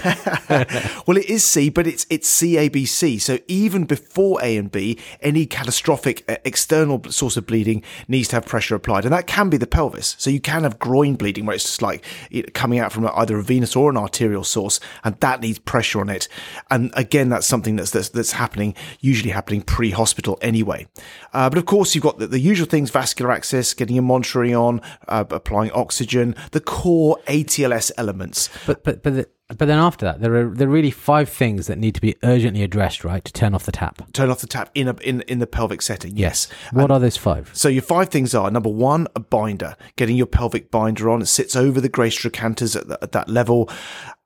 well, 1.07 1.17
it 1.17 1.27
is 1.31 1.45
C, 1.45 1.69
but 1.69 1.87
it's 1.87 2.07
it's 2.11 2.29
CABC. 2.41 3.21
So 3.21 3.39
even 3.47 3.85
before 3.85 4.41
A 4.43 4.57
and 4.57 4.71
B, 4.71 4.99
any 5.21 5.47
catastrophic 5.47 6.25
uh, 6.29 6.37
external 6.45 7.03
source 7.11 7.37
of 7.37 7.47
bleeding 7.47 7.83
needs 8.09 8.29
to 8.29 8.37
have 8.37 8.47
pressure 8.47 8.75
applied, 8.75 9.05
and 9.05 9.13
that 9.13 9.27
can 9.27 9.49
be 9.49 9.57
the 9.57 9.67
pelvis. 9.67 10.17
So 10.19 10.31
you 10.31 10.41
can 10.41 10.65
have 10.65 10.79
groin 10.79 11.15
bleeding 11.15 11.47
where 11.47 11.55
it's 11.55 11.65
just 11.65 11.83
like 11.83 12.05
coming 12.53 12.79
out 12.79 12.93
from 12.93 13.07
either 13.15 13.39
a 13.39 13.43
venous 13.43 13.77
or 13.77 13.91
an 13.91 13.97
arterial 13.97 14.45
source, 14.45 14.81
and 15.05 15.15
that 15.21 15.41
needs 15.41 15.59
pressure 15.59 16.01
on 16.01 16.09
it. 16.09 16.29
And 16.71 16.93
again, 16.95 17.29
that's 17.29 17.47
something 17.47 17.77
that's 17.77 17.91
that's, 17.91 18.09
that's 18.09 18.33
happening, 18.33 18.75
usually 19.01 19.31
happening 19.31 19.63
pre-hospital 19.63 20.39
anyway. 20.43 20.87
Uh, 21.33 21.49
but 21.49 21.59
of 21.59 21.67
course, 21.67 21.95
you've 21.95 22.05
got 22.05 22.19
the, 22.19 22.27
the, 22.27 22.41
usual 22.41 22.67
things: 22.67 22.91
vascular 22.91 23.31
access, 23.31 23.73
getting 23.75 23.97
your 23.97 24.03
monitoring 24.03 24.57
on, 24.57 24.81
uh, 25.09 25.25
applying 25.31 25.71
oxygen, 25.73 26.35
the 26.51 26.61
core 26.61 27.19
ATLS 27.27 27.93
elements. 27.97 28.49
But 28.67 28.83
but 28.85 29.03
but. 29.03 29.15
The- 29.15 29.29
but 29.59 29.67
then 29.67 29.79
after 29.79 30.05
that, 30.07 30.21
there 30.21 30.35
are 30.35 30.49
there 30.49 30.69
are 30.69 30.71
really 30.71 30.91
five 30.91 31.29
things 31.29 31.67
that 31.67 31.79
need 31.79 31.95
to 31.95 32.01
be 32.01 32.17
urgently 32.23 32.63
addressed, 32.63 33.05
right? 33.05 33.25
To 33.25 33.33
turn 33.33 33.55
off 33.55 33.65
the 33.65 33.73
tap. 33.73 34.03
Turn 34.13 34.31
off 34.31 34.41
the 34.41 34.47
tap 34.47 34.71
in 34.75 34.89
a 34.89 34.95
in 35.03 35.23
in 35.23 35.39
the 35.39 35.47
pelvic 35.47 35.83
setting. 35.83 36.17
Yes. 36.17 36.49
What 36.73 36.85
and 36.85 36.93
are 36.93 37.01
those 37.01 37.17
five? 37.17 37.51
So 37.53 37.69
your 37.69 37.83
five 37.83 38.09
things 38.09 38.35
are 38.35 38.51
number 38.51 38.71
one, 38.71 39.09
a 39.15 39.21
binder, 39.21 39.77
getting 39.97 40.17
your 40.17 40.27
pelvic 40.27 40.71
binder 40.71 41.11
on. 41.11 41.23
It 41.23 41.27
sits 41.27 41.57
over 41.57 41.81
the 41.81 41.89
greater 41.89 42.21
trochanters 42.21 42.77
at, 42.77 42.89
the, 42.89 42.99
at 43.03 43.13
that 43.13 43.29
level. 43.29 43.71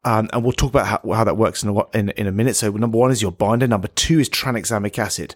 Um, 0.04 0.30
and 0.33 0.45
we'll 0.45 0.52
talk 0.52 0.71
about 0.71 0.87
how, 0.87 1.12
how 1.12 1.25
that 1.25 1.37
works 1.37 1.64
in 1.64 1.71
a, 1.71 1.97
in, 1.97 2.11
in 2.11 2.28
a 2.28 2.33
minute. 2.33 2.54
So 2.54 2.71
number 2.71 2.97
one 2.97 3.11
is 3.11 3.21
your 3.21 3.33
binder. 3.33 3.66
Number 3.66 3.88
two 3.88 4.21
is 4.21 4.30
tranexamic 4.30 4.99
acid. 5.00 5.35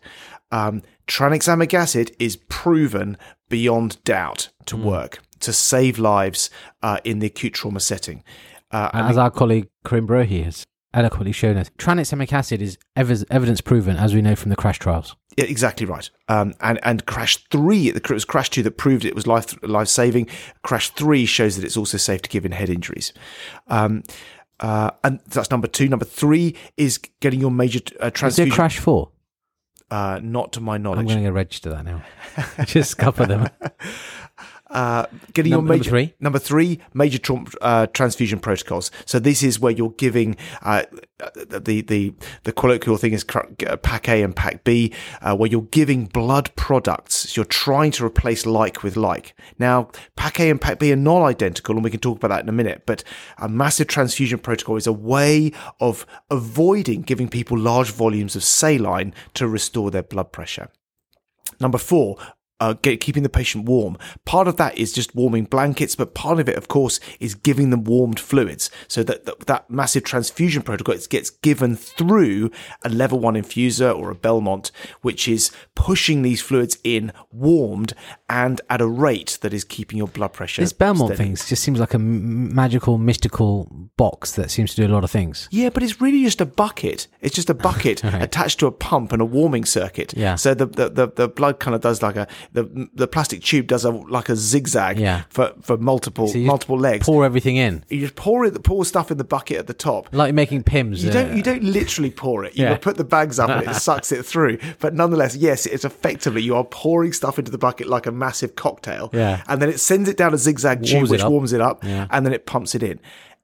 Um, 0.52 0.82
tranexamic 1.09 1.75
acid 1.75 2.14
is 2.20 2.37
proven 2.37 3.16
beyond 3.49 4.02
doubt 4.04 4.50
to 4.66 4.76
mm. 4.76 4.85
work 4.85 5.18
to 5.40 5.52
save 5.52 5.99
lives 5.99 6.50
uh, 6.82 6.99
in 7.04 7.18
the 7.18 7.26
acute 7.26 7.54
trauma 7.54 7.80
setting. 7.80 8.23
Uh, 8.71 8.91
as 8.93 9.19
our 9.19 9.31
colleague 9.31 9.69
Karim 9.85 10.07
Brohi 10.07 10.45
has 10.45 10.67
eloquently 10.93 11.33
shown 11.33 11.57
us, 11.57 11.71
tranexamic 11.79 12.33
acid 12.33 12.62
is 12.62 12.79
ev- 12.97 13.25
evidence 13.31 13.61
proven, 13.61 13.97
as 13.97 14.15
we 14.15 14.23
know 14.23 14.37
from 14.37 14.50
the 14.50 14.57
crash 14.57 14.79
trials. 14.79 15.17
Yeah, 15.37 15.45
exactly 15.45 15.87
right. 15.87 16.09
Um, 16.29 16.55
and 16.61 16.79
and 16.83 17.07
crash 17.07 17.45
three, 17.50 17.89
it 17.89 18.09
was 18.09 18.25
crash 18.25 18.50
two 18.50 18.62
that 18.62 18.73
proved 18.73 19.05
it 19.05 19.15
was 19.15 19.27
life 19.27 19.57
life 19.62 19.89
saving. 19.89 20.29
Crash 20.62 20.91
three 20.91 21.27
shows 21.27 21.57
that 21.57 21.65
it's 21.65 21.77
also 21.77 21.99
safe 21.99 22.23
to 22.23 22.29
give 22.29 22.45
in 22.45 22.53
head 22.53 22.71
injuries. 22.71 23.12
Um, 23.69 24.03
uh, 24.61 24.91
and 25.03 25.21
that's 25.27 25.50
number 25.50 25.67
two. 25.67 25.89
Number 25.89 26.05
three 26.05 26.55
is 26.77 26.99
getting 27.21 27.41
your 27.41 27.50
major 27.50 27.81
uh, 27.99 28.11
transfusion. 28.11 28.53
Crash 28.53 28.79
four? 28.79 29.11
Uh, 29.91 30.21
not 30.23 30.53
to 30.53 30.61
my 30.61 30.79
knowledge. 30.79 31.00
I'm 31.00 31.07
going 31.07 31.25
to 31.25 31.33
register 31.33 31.71
that 31.71 31.85
now. 31.85 32.03
Just 32.65 32.97
cover 32.97 33.27
them. 33.27 33.49
uh, 34.71 35.07
getting 35.33 35.50
Number- 35.50 35.50
your 35.50 35.59
number 35.62 35.75
major 35.75 35.91
three? 35.91 36.15
number 36.21 36.39
three 36.39 36.81
major 36.95 37.19
trauma, 37.19 37.47
uh, 37.61 37.87
transfusion 37.89 38.39
protocols. 38.39 38.91
So 39.05 39.19
this 39.19 39.43
is 39.43 39.59
where 39.61 39.73
you're 39.73 39.91
giving 39.91 40.37
uh, 40.62 40.85
the 41.35 41.83
the 41.83 42.15
the 42.45 42.53
colloquial 42.53 42.97
thing 42.97 43.12
is 43.12 43.25
pack 43.25 44.09
A 44.09 44.23
and 44.23 44.35
pack 44.35 44.65
B, 44.65 44.93
uh, 45.23 45.37
where 45.37 45.50
you're 45.50 45.62
giving 45.62 46.07
blood 46.07 46.55
products. 46.57 47.15
So 47.31 47.41
you're 47.41 47.45
trying 47.47 47.91
to 47.93 48.05
replace 48.07 48.47
like 48.47 48.83
with 48.83 48.97
like. 48.97 49.35
Now, 49.59 49.91
pack 50.17 50.39
A 50.41 50.49
and 50.50 50.61
pack 50.61 50.79
B 50.79 50.93
are 50.93 50.97
not 50.97 51.23
identical, 51.25 51.75
and 51.75 51.85
we 51.85 51.91
can 51.91 52.00
talk 52.00 52.17
about 52.17 52.29
that 52.29 52.43
in 52.43 52.49
a 52.49 52.53
minute. 52.53 52.85
But 52.87 53.03
a 53.39 53.49
massive 53.49 53.89
transfusion 53.89 54.39
protocol 54.39 54.77
is 54.77 54.87
a 54.87 54.93
way 54.93 55.53
of 55.81 56.07
avoiding 56.31 57.03
giving 57.03 57.29
people 57.29 57.59
large 57.59 57.91
volumes 57.91 58.37
of 58.37 58.45
saline 58.45 59.12
to 59.35 59.49
restore 59.49 59.91
their 59.91 60.03
blood 60.05 60.33
pressure. 60.33 60.69
Number 61.61 61.79
four, 61.79 62.17
uh, 62.61 62.75
get, 62.75 63.00
keeping 63.00 63.23
the 63.23 63.29
patient 63.29 63.64
warm. 63.64 63.97
Part 64.25 64.47
of 64.47 64.57
that 64.57 64.76
is 64.79 64.93
just 64.93 65.14
warming 65.14 65.45
blankets, 65.45 65.97
but 65.97 66.14
part 66.14 66.38
of 66.38 66.49
it, 66.49 66.57
of 66.57 66.69
course, 66.69 67.00
is 67.19 67.35
giving 67.35 67.71
them 67.71 67.85
warmed 67.85 68.21
fluids. 68.21 68.71
So 68.87 69.02
that 69.02 69.25
that, 69.25 69.40
that 69.47 69.71
massive 69.71 70.05
transfusion 70.05 70.62
protocol 70.62 70.95
gets 71.09 71.31
given 71.31 71.76
through 71.76 72.50
a 72.85 72.88
level 72.88 73.19
one 73.19 73.35
infuser 73.35 73.97
or 73.97 74.11
a 74.11 74.14
Belmont, 74.14 74.71
which 75.02 75.26
is 75.26 75.50
pushing 75.75 76.23
these 76.23 76.40
fluids 76.40 76.79
in 76.85 77.12
warmed 77.33 77.95
and 78.29 78.61
at 78.69 78.81
a 78.81 78.87
rate 78.87 79.38
that 79.40 79.52
is 79.52 79.64
keeping 79.64 79.99
your 79.99 80.09
blood 80.09 80.33
pressure. 80.33 80.62
This 80.62 80.73
Belmont 80.73 81.14
steady. 81.14 81.31
thing 81.31 81.37
just 81.37 81.62
seems 81.62 81.81
like 81.81 81.93
a 81.93 81.97
m- 81.97 82.55
magical, 82.55 82.99
mystical 82.99 83.67
box 83.97 84.33
that 84.33 84.50
seems 84.50 84.75
to 84.75 84.83
do 84.83 84.90
a 84.90 84.93
lot 84.93 85.05
of 85.05 85.11
things. 85.11 85.49
Yeah, 85.50 85.71
but 85.71 85.83
it's 85.83 86.00
really 86.00 86.23
just 86.23 86.40
a 86.40 86.47
bucket. 86.47 87.07
It's 87.21 87.35
just 87.35 87.50
a 87.50 87.55
bucket 87.71 88.05
attached 88.05 88.61
to 88.61 88.67
a 88.67 88.73
pump 88.73 89.12
and 89.12 89.23
a 89.23 89.25
warming 89.25 89.64
circuit. 89.64 90.14
Yeah. 90.17 90.35
So 90.37 90.55
the 90.55 90.67
the, 90.67 90.88
the, 90.88 91.07
the 91.09 91.29
blood 91.29 91.59
kind 91.59 91.75
of 91.75 91.81
does 91.81 92.02
like 92.02 92.17
a 92.17 92.26
the 92.52 92.88
the 92.95 93.07
plastic 93.07 93.42
tube 93.42 93.66
does 93.66 93.85
a 93.85 93.90
like 93.90 94.28
a 94.28 94.37
zigzag. 94.37 94.99
Yeah. 94.99 95.23
For 95.28 95.52
for 95.62 95.76
multiple 95.76 96.28
So 96.28 96.38
you 96.38 96.47
multiple 96.47 96.78
legs. 96.78 97.07
Pour 97.07 97.25
everything 97.25 97.57
in, 97.57 97.85
you 97.88 98.00
just 98.00 98.16
pour 98.16 98.45
it 98.45 98.62
pour 98.64 98.85
stuff 98.85 99.11
in 99.11 99.19
the 99.19 99.25
bucket 99.25 99.59
at 99.59 99.66
the 99.66 99.75
top. 99.75 100.09
like 100.12 100.35
making 100.35 100.64
Pimm's. 100.64 101.04
You 101.04 101.11
uh, 101.11 101.12
don't 101.12 101.37
you 101.37 101.42
don't 101.42 101.62
literally 101.62 102.11
pour 102.11 102.45
it. 102.45 102.57
You 102.57 102.64
Yeah. 102.64 102.76
put 102.76 102.97
the 102.97 103.04
bags 103.04 103.38
up 103.38 103.50
and 103.50 103.69
it 103.69 103.75
sucks 103.88 104.11
it 104.12 104.25
through. 104.26 104.59
But 104.80 104.95
nonetheless, 104.95 105.37
yes, 105.37 105.66
it's 105.66 105.85
effectively 105.85 106.42
you 106.42 106.57
are 106.57 106.64
pouring 106.64 107.12
stuff 107.12 107.38
into 107.38 107.50
the 107.50 107.59
bucket 107.59 107.87
like 107.88 108.07
a 108.07 108.12
massive 108.12 108.57
cocktail. 108.57 109.11
Yeah. 109.12 109.42
And 109.47 109.62
then 109.62 109.69
it 109.69 109.78
sends 109.80 110.09
it 110.09 110.16
down 110.16 110.35
a 110.35 110.38
zigzag 110.38 110.83
tube 110.85 110.95
Warms 110.95 111.11
it 111.11 111.12
which 111.12 111.21
up. 111.23 111.30
warms 111.30 111.52
it 111.52 111.61
up 111.61 111.85
Yeah. 111.85 112.07
and 112.11 112.26
then 112.26 112.33
it 112.33 112.47
pumps 112.47 112.75
it 112.75 112.83
in. 112.83 112.99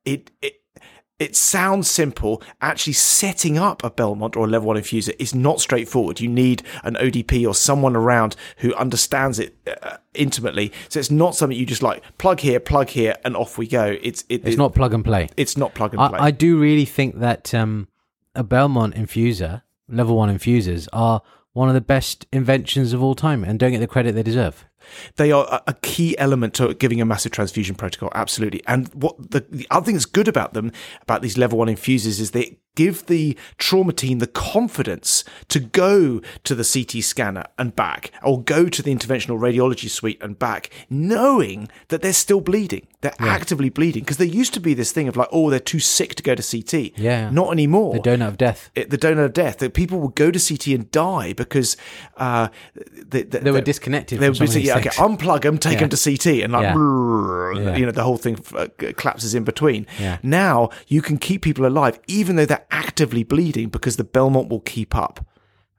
It 0.05 0.31
it 0.43 0.55
it 1.19 1.35
sounds 1.35 1.91
simple. 1.91 2.43
Actually, 2.61 2.93
setting 2.93 3.57
up 3.59 3.83
a 3.83 3.91
Belmont 3.91 4.37
or 4.37 4.45
a 4.45 4.49
level 4.49 4.69
one 4.69 4.77
infuser 4.77 5.15
is 5.19 5.35
not 5.35 5.61
straightforward. 5.61 6.21
You 6.21 6.29
need 6.29 6.63
an 6.85 6.95
ODP 6.97 7.47
or 7.49 7.55
someone 7.55 7.97
around 7.97 8.37
who 8.59 8.75
understands 8.75 9.39
it 9.39 9.57
uh, 9.83 9.97
intimately. 10.15 10.73
So 10.89 11.01
it's 11.01 11.11
not 11.11 11.35
something 11.35 11.57
you 11.59 11.65
just 11.67 11.83
like 11.83 12.03
plug 12.19 12.41
here, 12.41 12.61
plug 12.61 12.91
here, 12.91 13.17
and 13.25 13.35
off 13.37 13.57
we 13.57 13.67
go. 13.67 13.97
It's 14.03 14.25
it, 14.29 14.43
It's 14.45 14.55
it- 14.55 14.59
not 14.59 14.75
plug 14.75 14.93
and 14.93 15.05
play. 15.05 15.29
It's 15.37 15.57
not 15.57 15.75
plug 15.75 15.95
and 15.95 16.11
play. 16.11 16.19
I, 16.19 16.27
I 16.27 16.31
do 16.31 16.59
really 16.59 16.85
think 16.85 17.19
that 17.21 17.55
um, 17.55 17.89
a 18.35 18.45
Belmont 18.45 18.95
infuser, 18.95 19.63
level 19.89 20.17
one 20.17 20.29
infusers, 20.29 20.87
are 20.93 21.23
one 21.55 21.69
of 21.69 21.75
the 21.75 21.81
best 21.81 22.27
inventions 22.33 22.93
of 22.93 23.03
all 23.03 23.15
time 23.15 23.43
and 23.43 23.59
don't 23.59 23.73
get 23.73 23.79
the 23.79 23.87
credit 23.87 24.15
they 24.15 24.23
deserve. 24.23 24.67
They 25.17 25.33
are 25.33 25.63
a- 25.67 25.75
key 25.83 26.19
element 26.19 26.55
to 26.55 26.75
giving 26.75 27.01
a 27.01 27.05
massive 27.05 27.33
transfusion 27.33 27.75
protocol, 27.75 28.11
absolutely. 28.15 28.63
And 28.67 28.89
what 28.95 29.31
the, 29.31 29.41
the 29.51 29.67
other 29.71 29.87
thing 29.87 29.95
that's 29.95 30.05
good 30.05 30.29
about 30.29 30.53
them, 30.55 30.73
about 31.03 31.23
these 31.23 31.39
level 31.39 31.59
one 31.59 31.69
infuses, 31.69 32.21
is 32.21 32.33
they 32.33 32.59
give 32.75 33.07
the 33.07 33.37
trauma 33.59 33.93
team 33.93 34.19
the 34.19 34.27
confidence 34.27 35.25
to 35.49 35.59
go 35.59 36.21
to 36.45 36.55
the 36.55 36.65
CT 36.65 37.03
scanner 37.03 37.45
and 37.59 37.75
back, 37.75 38.11
or 38.23 38.43
go 38.43 38.69
to 38.69 38.83
the 38.83 38.95
interventional 38.95 39.39
radiology 39.39 39.89
suite 39.89 40.23
and 40.23 40.39
back, 40.39 40.71
knowing 40.89 41.69
that 41.89 42.03
they're 42.03 42.13
still 42.13 42.41
bleeding. 42.41 42.87
They're 43.03 43.13
actively 43.21 43.69
bleeding. 43.69 44.03
Because 44.03 44.17
there 44.17 44.27
used 44.27 44.55
to 44.55 44.61
be 44.61 44.73
this 44.75 44.91
thing 44.91 45.07
of 45.07 45.17
like, 45.17 45.29
oh, 45.31 45.51
they're 45.51 45.61
too 45.61 45.79
sick 45.79 46.15
to 46.17 46.23
go 46.23 46.35
to 46.35 46.43
CT. 46.43 46.99
Yeah. 46.99 47.29
Not 47.31 47.53
anymore 47.53 47.95
The 47.95 48.01
donut 48.01 48.29
of 48.29 48.39
death. 48.39 48.71
it, 48.75 48.89
the 48.91 48.97
donut 48.99 49.27
of 49.27 49.33
death 49.35 49.59
that 49.59 49.75
people 49.75 50.01
would 50.01 50.15
go 50.15 50.31
to 50.31 50.39
CT 50.39 50.69
and 50.69 50.91
die 50.91 51.35
because 51.35 51.77
uh, 52.17 52.49
they, 53.07 53.23
They 53.23 53.51
were 53.51 53.61
disconnected 53.61 54.19
They 54.19 54.27
from 54.27 54.31
would 54.31 54.37
some 54.37 54.45
be 54.45 54.47
of 54.47 54.53
saying, 54.53 54.63
these 54.65 54.69
yeah, 54.69 54.79
okay, 54.79 55.15
unplug 55.17 55.43
them, 55.43 55.59
take 55.59 55.75
Yeah. 55.75 55.81
them 55.87 55.91
to 55.91 55.97
CT, 55.97 56.27
and 56.43 56.53
like, 56.55 56.63
Yeah. 56.63 56.75
brrr, 56.75 57.65
Yeah. 57.65 57.77
you 57.77 57.85
know, 57.87 57.93
the 57.93 58.03
whole 58.03 58.17
thing 58.17 58.39
uh, 58.57 58.69
collapses 58.97 59.35
in 59.35 59.45
between. 59.45 59.87
Yeah. 60.01 60.19
Now 60.23 60.71
you 60.89 61.03
can 61.03 61.19
keep 61.19 61.43
people 61.43 61.67
alive 61.67 62.01
even 62.07 62.37
though 62.37 62.47
they're 62.47 62.67
actively 62.71 63.25
bleeding 63.25 63.69
because 63.69 63.97
the 63.97 64.05
Belmont 64.05 64.49
will 64.49 64.61
keep 64.61 64.95
up. 64.97 65.25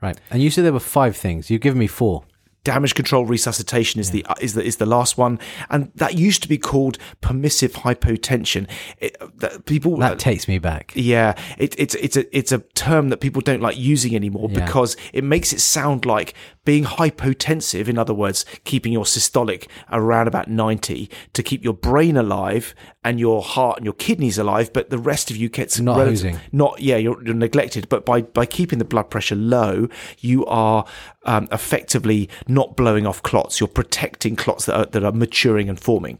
Right. 0.01 0.19
And 0.29 0.43
you 0.43 0.51
said 0.51 0.63
there 0.65 0.71
were 0.73 0.79
five 0.79 1.17
things. 1.17 1.49
You've 1.49 1.61
given 1.61 1.79
me 1.79 1.87
four. 1.87 2.23
Damage 2.67 2.95
control 2.95 3.25
resuscitation 3.25 4.01
is 4.01 4.11
the 4.11 4.25
uh, 4.25 4.33
is 4.41 4.53
the 4.53 4.61
is 4.61 4.75
the 4.75 4.85
last 4.85 5.17
one, 5.17 5.39
and 5.69 5.89
that 5.95 6.15
used 6.15 6.41
to 6.41 6.49
be 6.49 6.57
called 6.57 6.97
permissive 7.21 7.71
hypotension. 7.85 8.67
It, 8.99 9.15
uh, 9.21 9.27
that 9.37 9.65
people 9.65 9.95
That 9.97 10.11
uh, 10.11 10.15
takes 10.15 10.49
me 10.49 10.59
back. 10.59 10.91
Yeah, 10.93 11.39
it, 11.57 11.79
it's 11.79 11.95
it's 11.95 12.17
a 12.17 12.37
it's 12.37 12.51
a 12.51 12.59
term 12.75 13.07
that 13.07 13.21
people 13.21 13.41
don't 13.41 13.61
like 13.61 13.77
using 13.77 14.15
anymore 14.15 14.49
Yeah. 14.51 14.65
because 14.65 14.97
it 15.13 15.23
makes 15.23 15.53
it 15.53 15.61
sound 15.61 16.05
like 16.05 16.33
being 16.65 16.83
hypotensive. 16.83 17.87
In 17.87 17.97
other 17.97 18.13
words, 18.13 18.43
keeping 18.65 18.91
your 18.91 19.05
systolic 19.05 19.67
around 19.89 20.27
about 20.27 20.49
ninety 20.49 21.09
to 21.33 21.41
keep 21.41 21.63
your 21.63 21.73
brain 21.73 22.17
alive 22.17 22.75
and 23.07 23.21
your 23.21 23.41
heart 23.41 23.77
and 23.77 23.85
your 23.85 23.93
kidneys 23.93 24.37
alive, 24.37 24.73
but 24.73 24.89
the 24.89 24.97
rest 24.97 25.31
of 25.31 25.37
you 25.37 25.47
gets 25.47 25.79
Not 25.79 25.97
relative- 25.97 26.31
hosing. 26.31 26.39
Not 26.51 26.81
yeah, 26.81 26.97
you're, 26.97 27.23
you're 27.23 27.33
neglected. 27.33 27.87
But 27.87 28.05
by 28.05 28.21
by 28.21 28.45
keeping 28.45 28.79
the 28.79 28.85
blood 28.85 29.09
pressure 29.09 29.35
low, 29.35 29.87
you 30.19 30.45
are 30.45 30.85
um, 31.23 31.47
effectively 31.51 32.29
not 32.47 32.75
blowing 32.75 33.07
off 33.07 33.23
clots. 33.23 33.59
You're 33.61 33.69
protecting 33.69 34.35
clots 34.35 34.65
that 34.65 34.75
are, 34.75 34.85
that 34.87 35.03
are 35.05 35.13
maturing 35.13 35.69
and 35.69 35.79
forming 35.79 36.19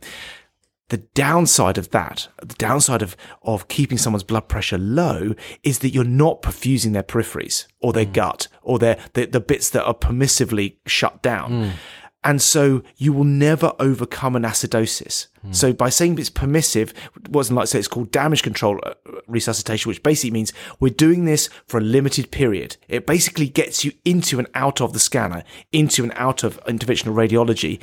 the 0.89 0.98
downside 1.13 1.77
of 1.77 1.89
that, 1.89 2.29
the 2.41 2.56
downside 2.56 3.01
of, 3.01 3.17
of 3.41 3.67
keeping 3.67 3.98
someone's 3.98 4.24
blood 4.24 4.48
pressure 4.48 4.77
low 4.77 5.36
is 5.62 5.79
that 5.79 5.89
you're 5.89 6.06
not 6.06 6.41
perfusing 6.41 6.94
their 6.94 7.03
peripheries 7.03 7.67
or 7.82 7.91
their 7.91 8.06
gut 8.06 8.48
or 8.62 8.79
their, 8.79 8.98
the, 9.12 9.25
the 9.25 9.41
bits 9.41 9.70
that 9.72 9.84
are 9.84 9.94
permissively 9.94 10.77
shut 10.86 11.22
down. 11.22 11.74
And 12.24 12.42
so 12.42 12.84
you 12.98 13.14
will 13.14 13.24
never 13.24 13.74
overcome 13.80 14.36
an 14.36 14.44
acidosis. 14.44 15.28
So 15.52 15.72
by 15.72 15.90
saying 15.90 16.20
it's 16.20 16.30
permissive, 16.30 16.94
it 17.16 17.30
wasn't 17.30 17.58
like 17.58 17.68
say 17.68 17.80
it's 17.80 17.88
called 17.88 18.12
damage 18.12 18.44
control 18.44 18.80
uh, 18.84 18.96
resuscitation, 19.28 19.90
which 19.90 20.04
basically 20.04 20.32
means 20.32 20.52
we're 20.80 20.94
doing 20.94 21.26
this 21.26 21.50
for 21.68 21.78
a 21.78 21.82
limited 21.82 22.32
period. 22.32 22.76
It 22.90 23.06
basically 23.06 23.48
gets 23.48 23.86
you 23.86 23.94
into 24.04 24.40
and 24.40 24.48
out 24.56 24.82
of 24.82 24.94
the 24.94 25.00
scanner, 25.00 25.44
into 25.72 26.04
and 26.04 26.12
out 26.16 26.44
of 26.44 26.62
interventional 26.66 27.14
radiology, 27.14 27.80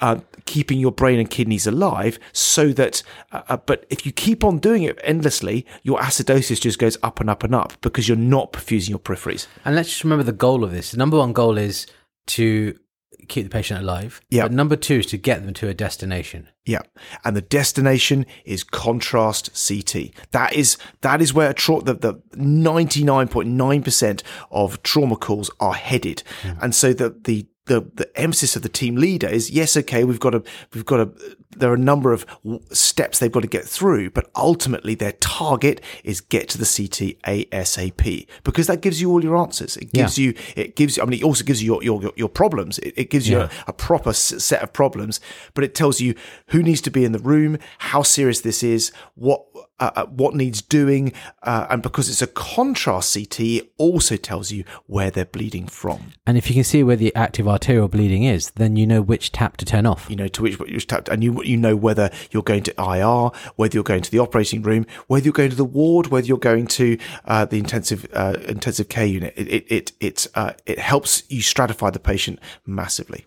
uh, 0.00 0.20
keeping 0.46 0.78
your 0.78 0.92
brain 0.92 1.18
and 1.18 1.30
kidneys 1.30 1.66
alive 1.66 2.18
so 2.32 2.72
that, 2.72 3.02
uh, 3.32 3.42
uh, 3.48 3.56
but 3.58 3.84
if 3.90 4.06
you 4.06 4.12
keep 4.12 4.42
on 4.42 4.58
doing 4.58 4.82
it 4.82 4.98
endlessly, 5.04 5.66
your 5.82 5.98
acidosis 5.98 6.60
just 6.60 6.78
goes 6.78 6.96
up 7.02 7.20
and 7.20 7.28
up 7.28 7.44
and 7.44 7.54
up 7.54 7.74
because 7.82 8.08
you're 8.08 8.16
not 8.16 8.52
perfusing 8.52 8.90
your 8.90 8.98
peripheries. 8.98 9.46
And 9.64 9.76
let's 9.76 9.90
just 9.90 10.04
remember 10.04 10.24
the 10.24 10.32
goal 10.32 10.64
of 10.64 10.72
this. 10.72 10.92
The 10.92 10.96
number 10.96 11.18
one 11.18 11.32
goal 11.32 11.58
is 11.58 11.86
to 12.28 12.78
keep 13.28 13.44
the 13.44 13.50
patient 13.50 13.80
alive. 13.80 14.20
Yeah. 14.30 14.42
But 14.42 14.52
number 14.52 14.76
two 14.76 14.96
is 14.96 15.06
to 15.06 15.16
get 15.16 15.44
them 15.44 15.54
to 15.54 15.68
a 15.68 15.74
destination. 15.74 16.48
Yeah. 16.64 16.82
And 17.24 17.36
the 17.36 17.42
destination 17.42 18.26
is 18.44 18.64
contrast 18.64 19.50
CT. 19.66 20.10
That 20.30 20.52
is, 20.54 20.76
that 21.00 21.20
is 21.20 21.34
where 21.34 21.52
tra- 21.52 21.82
the, 21.82 21.94
the 21.94 22.14
99.9% 22.36 24.22
of 24.50 24.82
trauma 24.82 25.16
calls 25.16 25.50
are 25.60 25.74
headed. 25.74 26.22
Hmm. 26.42 26.52
And 26.60 26.74
so 26.74 26.92
the, 26.92 27.16
the, 27.24 27.46
the, 27.66 27.80
the 27.94 28.10
emphasis 28.20 28.56
of 28.56 28.62
the 28.62 28.68
team 28.68 28.96
leader 28.96 29.28
is 29.28 29.50
yes, 29.50 29.76
okay, 29.76 30.02
we've 30.04 30.18
got 30.20 30.30
to, 30.30 30.42
we've 30.74 30.84
got 30.84 30.96
to, 30.96 31.36
there 31.56 31.70
are 31.70 31.74
a 31.74 31.78
number 31.78 32.12
of 32.12 32.26
steps 32.72 33.18
they've 33.18 33.30
got 33.30 33.42
to 33.42 33.46
get 33.48 33.64
through, 33.64 34.10
but 34.10 34.28
ultimately 34.34 34.94
their 34.96 35.12
target 35.12 35.80
is 36.02 36.20
get 36.20 36.48
to 36.48 36.58
the 36.58 36.64
CT 36.64 37.20
ASAP 37.24 38.26
because 38.42 38.66
that 38.66 38.80
gives 38.80 39.00
you 39.00 39.10
all 39.10 39.22
your 39.22 39.36
answers. 39.36 39.76
It 39.76 39.92
gives 39.92 40.18
you, 40.18 40.34
it 40.56 40.74
gives 40.76 40.96
you, 40.96 41.02
I 41.02 41.06
mean, 41.06 41.20
it 41.20 41.24
also 41.24 41.44
gives 41.44 41.62
you 41.62 41.80
your, 41.80 42.00
your, 42.00 42.12
your 42.16 42.28
problems. 42.28 42.78
It, 42.80 42.94
it 42.96 43.10
gives 43.10 43.28
you 43.28 43.38
Yeah. 43.38 43.48
a, 43.66 43.70
a 43.70 43.72
proper 43.72 44.12
set 44.12 44.62
of 44.62 44.72
problems, 44.72 45.20
but 45.54 45.62
it 45.62 45.74
tells 45.74 46.00
you 46.00 46.14
who 46.48 46.62
needs 46.62 46.80
to 46.82 46.90
be 46.90 47.04
in 47.04 47.12
the 47.12 47.18
room, 47.18 47.58
how 47.78 48.02
serious 48.02 48.40
this 48.40 48.62
is, 48.62 48.90
what 49.14 49.44
uh, 49.82 49.90
uh, 49.96 50.06
what 50.06 50.32
needs 50.32 50.62
doing, 50.62 51.12
uh, 51.42 51.66
and 51.68 51.82
because 51.82 52.08
it's 52.08 52.22
a 52.22 52.28
contrast 52.28 53.14
CT, 53.14 53.40
it 53.40 53.72
also 53.78 54.16
tells 54.16 54.52
you 54.52 54.62
where 54.86 55.10
they're 55.10 55.24
bleeding 55.24 55.66
from. 55.66 56.12
And 56.24 56.38
if 56.38 56.48
you 56.48 56.54
can 56.54 56.62
see 56.62 56.84
where 56.84 56.94
the 56.94 57.12
active 57.16 57.48
arterial 57.48 57.88
bleeding 57.88 58.22
is, 58.22 58.52
then 58.52 58.76
you 58.76 58.86
know 58.86 59.02
which 59.02 59.32
tap 59.32 59.56
to 59.56 59.64
turn 59.64 59.84
off. 59.84 60.06
You 60.08 60.14
know 60.14 60.28
to 60.28 60.42
which 60.42 60.60
which 60.60 60.86
tapped, 60.86 61.08
and 61.08 61.24
you 61.24 61.42
you 61.42 61.56
know 61.56 61.74
whether 61.74 62.10
you're 62.30 62.44
going 62.44 62.62
to 62.62 62.74
IR, 62.78 63.36
whether 63.56 63.74
you're 63.74 63.82
going 63.82 64.02
to 64.02 64.10
the 64.10 64.20
operating 64.20 64.62
room, 64.62 64.86
whether 65.08 65.24
you're 65.24 65.32
going 65.32 65.50
to 65.50 65.56
the 65.56 65.64
ward, 65.64 66.06
whether 66.06 66.28
you're 66.28 66.38
going 66.38 66.68
to 66.68 66.96
uh, 67.24 67.44
the 67.44 67.58
intensive 67.58 68.06
uh, 68.12 68.36
intensive 68.46 68.88
care 68.88 69.06
unit. 69.06 69.34
It 69.36 69.48
it 69.48 69.72
it 69.72 69.92
it, 69.98 70.26
uh, 70.36 70.52
it 70.64 70.78
helps 70.78 71.24
you 71.28 71.40
stratify 71.40 71.92
the 71.92 71.98
patient 71.98 72.38
massively. 72.64 73.24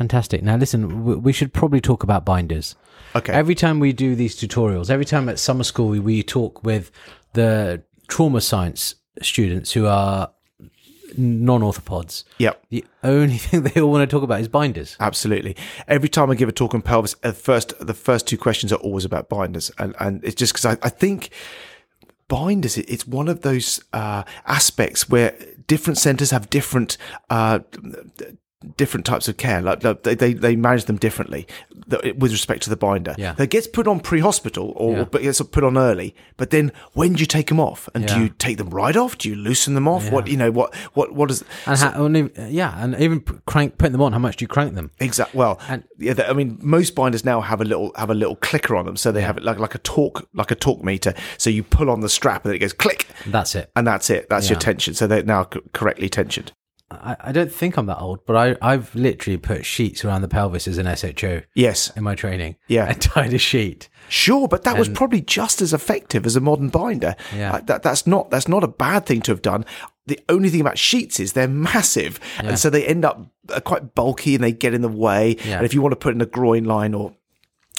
Fantastic. 0.00 0.42
Now, 0.42 0.56
listen, 0.56 1.22
we 1.22 1.30
should 1.30 1.52
probably 1.52 1.82
talk 1.82 2.02
about 2.02 2.24
binders. 2.24 2.74
Okay. 3.14 3.34
Every 3.34 3.54
time 3.54 3.80
we 3.80 3.92
do 3.92 4.14
these 4.14 4.34
tutorials, 4.34 4.88
every 4.88 5.04
time 5.04 5.28
at 5.28 5.38
summer 5.38 5.62
school 5.62 5.88
we, 5.88 6.00
we 6.00 6.22
talk 6.22 6.64
with 6.64 6.90
the 7.34 7.82
trauma 8.08 8.40
science 8.40 8.94
students 9.20 9.72
who 9.72 9.84
are 9.86 10.30
non-orthopods, 11.18 12.24
Yep. 12.38 12.64
the 12.70 12.82
only 13.04 13.36
thing 13.46 13.62
they 13.64 13.78
all 13.78 13.90
want 13.90 14.08
to 14.08 14.16
talk 14.16 14.22
about 14.22 14.40
is 14.40 14.48
binders. 14.48 14.96
Absolutely. 15.00 15.54
Every 15.86 16.08
time 16.08 16.30
I 16.30 16.34
give 16.34 16.48
a 16.48 16.52
talk 16.52 16.72
on 16.74 16.80
pelvis, 16.80 17.14
at 17.22 17.36
first 17.36 17.74
the 17.78 17.92
first 17.92 18.26
two 18.26 18.38
questions 18.38 18.72
are 18.72 18.76
always 18.76 19.04
about 19.04 19.28
binders, 19.28 19.70
and 19.78 19.94
and 20.00 20.24
it's 20.24 20.34
just 20.34 20.54
because 20.54 20.64
I, 20.64 20.78
I 20.82 20.88
think 20.88 21.28
binders 22.28 22.78
it's 22.78 23.06
one 23.06 23.28
of 23.28 23.42
those 23.42 23.84
uh, 23.92 24.22
aspects 24.46 25.10
where 25.10 25.36
different 25.66 25.98
centres 25.98 26.30
have 26.30 26.48
different. 26.48 26.96
Uh, 27.28 27.58
different 28.76 29.06
types 29.06 29.26
of 29.26 29.36
care 29.38 29.62
like 29.62 29.80
they, 30.02 30.14
they 30.14 30.34
they 30.34 30.54
manage 30.54 30.84
them 30.84 30.96
differently 30.98 31.46
with 32.16 32.30
respect 32.30 32.62
to 32.62 32.68
the 32.70 32.76
binder 32.76 33.14
Yeah. 33.16 33.32
that 33.34 33.46
gets 33.48 33.66
put 33.66 33.86
on 33.88 34.00
pre-hospital 34.00 34.72
or 34.76 34.98
Yeah. 34.98 35.04
but 35.04 35.22
gets 35.22 35.40
put 35.40 35.64
on 35.64 35.78
early 35.78 36.14
but 36.36 36.50
then 36.50 36.70
when 36.92 37.14
do 37.14 37.20
you 37.20 37.26
take 37.26 37.46
them 37.48 37.58
off 37.58 37.88
and 37.94 38.06
do 38.06 38.20
you 38.20 38.28
take 38.28 38.58
them 38.58 38.68
right 38.68 38.96
off 38.96 39.16
do 39.16 39.30
you 39.30 39.34
loosen 39.34 39.74
them 39.74 39.88
off 39.88 40.10
what 40.10 40.26
you 40.26 40.36
know 40.36 40.50
what 40.50 40.74
what 40.92 41.14
what 41.14 41.30
is 41.30 41.42
And 41.66 41.78
how, 41.78 42.04
and 42.04 42.16
even- 42.16 42.52
yeah, 42.54 42.82
and 42.82 42.94
even 43.00 43.20
crank 43.46 43.78
putting 43.78 43.92
them 43.92 44.02
on. 44.02 44.12
How 44.12 44.18
much 44.18 44.36
do 44.36 44.42
you 44.44 44.48
crank 44.48 44.74
them? 44.74 44.90
Exactly. 45.00 45.38
Well, 45.38 45.58
And- 45.68 45.84
yeah, 45.98 46.14
I 46.28 46.32
mean, 46.32 46.58
most 46.60 46.94
binders 46.94 47.24
now 47.24 47.40
have 47.40 47.60
a 47.60 47.64
little 47.64 47.92
have 47.96 48.10
a 48.10 48.14
little 48.14 48.36
clicker 48.36 48.76
on 48.76 48.86
them, 48.86 48.96
so 48.96 49.12
they 49.12 49.22
have 49.22 49.36
it 49.36 49.42
like 49.44 49.58
like 49.58 49.74
a 49.74 49.78
torque 49.78 50.26
like 50.34 50.50
a 50.50 50.54
torque 50.54 50.82
meter. 50.84 51.14
So 51.38 51.48
you 51.50 51.62
pull 51.62 51.90
on 51.90 52.00
the 52.00 52.08
strap, 52.08 52.44
and 52.44 52.50
then 52.50 52.56
it 52.56 52.60
goes 52.60 52.72
click, 52.72 53.06
That's 53.26 53.54
it. 53.54 53.70
and 53.76 53.86
that's 53.86 54.10
it. 54.10 54.28
That's 54.28 54.48
your 54.50 54.58
tension. 54.58 54.94
So 54.94 55.06
they're 55.06 55.22
now 55.22 55.44
correctly 55.72 56.08
tensioned. 56.08 56.52
I, 56.90 57.16
I 57.20 57.32
don't 57.32 57.52
think 57.52 57.76
I'm 57.76 57.86
that 57.86 58.00
old, 58.00 58.24
but 58.26 58.36
I, 58.36 58.56
I've 58.60 58.94
literally 58.94 59.36
put 59.36 59.64
sheets 59.64 60.04
around 60.04 60.22
the 60.22 60.28
pelvis 60.28 60.66
as 60.66 60.76
an 60.78 60.92
SHO 60.94 61.42
Yes, 61.54 61.90
in 61.96 62.02
my 62.02 62.14
training. 62.14 62.56
Yeah. 62.66 62.86
and 62.88 63.00
tied 63.00 63.32
a 63.32 63.38
sheet. 63.38 63.88
sure, 64.08 64.48
but 64.48 64.64
that 64.64 64.78
was 64.78 64.88
probably 64.88 65.20
just 65.20 65.62
as 65.62 65.72
effective 65.72 66.26
as 66.26 66.36
a 66.36 66.40
modern 66.40 66.68
binder. 66.68 67.14
Yeah. 67.34 67.54
Uh, 67.54 67.60
that, 67.66 67.82
that's 67.82 68.06
not 68.06 68.30
that's 68.30 68.48
not 68.48 68.64
a 68.64 68.68
bad 68.68 69.06
thing 69.06 69.20
to 69.22 69.32
have 69.32 69.42
done. 69.42 69.64
The 70.06 70.18
only 70.28 70.48
thing 70.48 70.60
about 70.60 70.78
sheets 70.78 71.20
is 71.20 71.34
they're 71.34 71.46
massive, 71.46 72.18
and 72.38 72.58
so 72.58 72.68
they 72.70 72.84
end 72.84 73.04
up 73.04 73.24
uh, 73.50 73.60
quite 73.60 73.94
bulky 73.94 74.34
and 74.34 74.42
they 74.42 74.50
get 74.52 74.74
in 74.74 74.82
the 74.82 74.88
way. 74.88 75.36
Yeah. 75.44 75.58
And 75.58 75.66
if 75.66 75.72
you 75.74 75.82
want 75.82 75.92
to 75.92 75.96
put 75.96 76.14
in 76.14 76.20
a 76.20 76.26
groin 76.26 76.64
line 76.64 76.94
or 76.94 77.14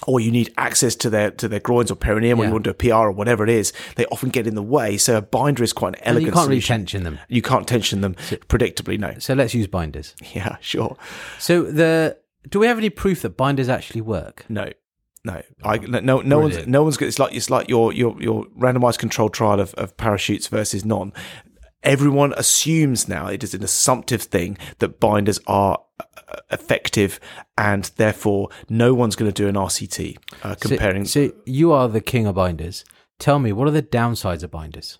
or 0.07 0.19
you 0.19 0.31
need 0.31 0.53
access 0.57 0.95
to 0.95 1.09
their 1.09 1.31
to 1.31 1.47
their 1.47 1.59
groins 1.59 1.91
or 1.91 1.95
perineum, 1.95 2.39
or 2.39 2.45
you 2.45 2.51
want 2.51 2.63
to 2.63 2.73
do 2.73 2.87
a 2.87 2.89
PR 2.89 3.07
or 3.07 3.11
whatever 3.11 3.43
it 3.43 3.49
is, 3.49 3.71
they 3.95 4.05
often 4.07 4.29
get 4.29 4.47
in 4.47 4.55
the 4.55 4.63
way. 4.63 4.97
So 4.97 5.17
a 5.17 5.21
binder 5.21 5.63
is 5.63 5.73
quite 5.73 5.89
an 5.95 6.01
And 6.03 6.07
elegant 6.17 6.25
you 6.27 6.31
can't 6.33 6.47
really 6.49 6.61
solution. 6.61 6.77
tension 6.81 7.03
them. 7.03 7.19
You 7.29 7.41
can't 7.41 7.67
tension 7.67 8.01
them 8.01 8.15
predictably. 8.47 8.97
No. 8.99 9.15
So 9.19 9.33
let's 9.33 9.53
use 9.53 9.67
binders. 9.67 10.15
Yeah, 10.33 10.57
sure. 10.61 10.97
So 11.39 11.63
the 11.63 12.17
do 12.49 12.59
we 12.59 12.67
have 12.67 12.77
any 12.77 12.89
proof 12.89 13.21
that 13.21 13.37
binders 13.37 13.69
actually 13.69 14.01
work? 14.01 14.45
No. 14.49 14.69
No, 15.23 15.39
oh, 15.63 15.69
I, 15.69 15.77
no, 15.77 15.99
no, 15.99 16.21
no 16.21 16.39
one's, 16.39 16.53
Brilliant. 16.53 16.67
no 16.71 16.81
one's. 16.81 16.97
It's 16.99 17.19
like 17.19 17.35
it's 17.35 17.51
like 17.51 17.69
your 17.69 17.93
your 17.93 18.19
your 18.19 18.45
randomized 18.57 18.97
controlled 18.97 19.35
trial 19.35 19.59
of, 19.59 19.75
of 19.75 19.95
parachutes 19.95 20.47
versus 20.47 20.83
non. 20.83 21.13
Everyone 21.83 22.33
assumes 22.37 23.07
now 23.07 23.27
it 23.27 23.43
is 23.43 23.53
an 23.53 23.63
assumptive 23.63 24.21
thing 24.21 24.57
that 24.79 24.99
binders 24.99 25.39
are 25.47 25.79
uh, 25.99 26.35
effective, 26.51 27.19
and 27.57 27.85
therefore 27.95 28.49
no 28.69 28.93
one's 28.93 29.15
going 29.15 29.31
to 29.31 29.43
do 29.43 29.47
an 29.47 29.55
RCT 29.55 30.17
uh, 30.43 30.55
comparing. 30.59 31.05
So, 31.05 31.31
you 31.45 31.71
are 31.71 31.87
the 31.87 32.01
king 32.01 32.27
of 32.27 32.35
binders. 32.35 32.85
Tell 33.19 33.39
me, 33.39 33.51
what 33.51 33.67
are 33.67 33.71
the 33.71 33.83
downsides 33.83 34.43
of 34.43 34.51
binders? 34.51 34.99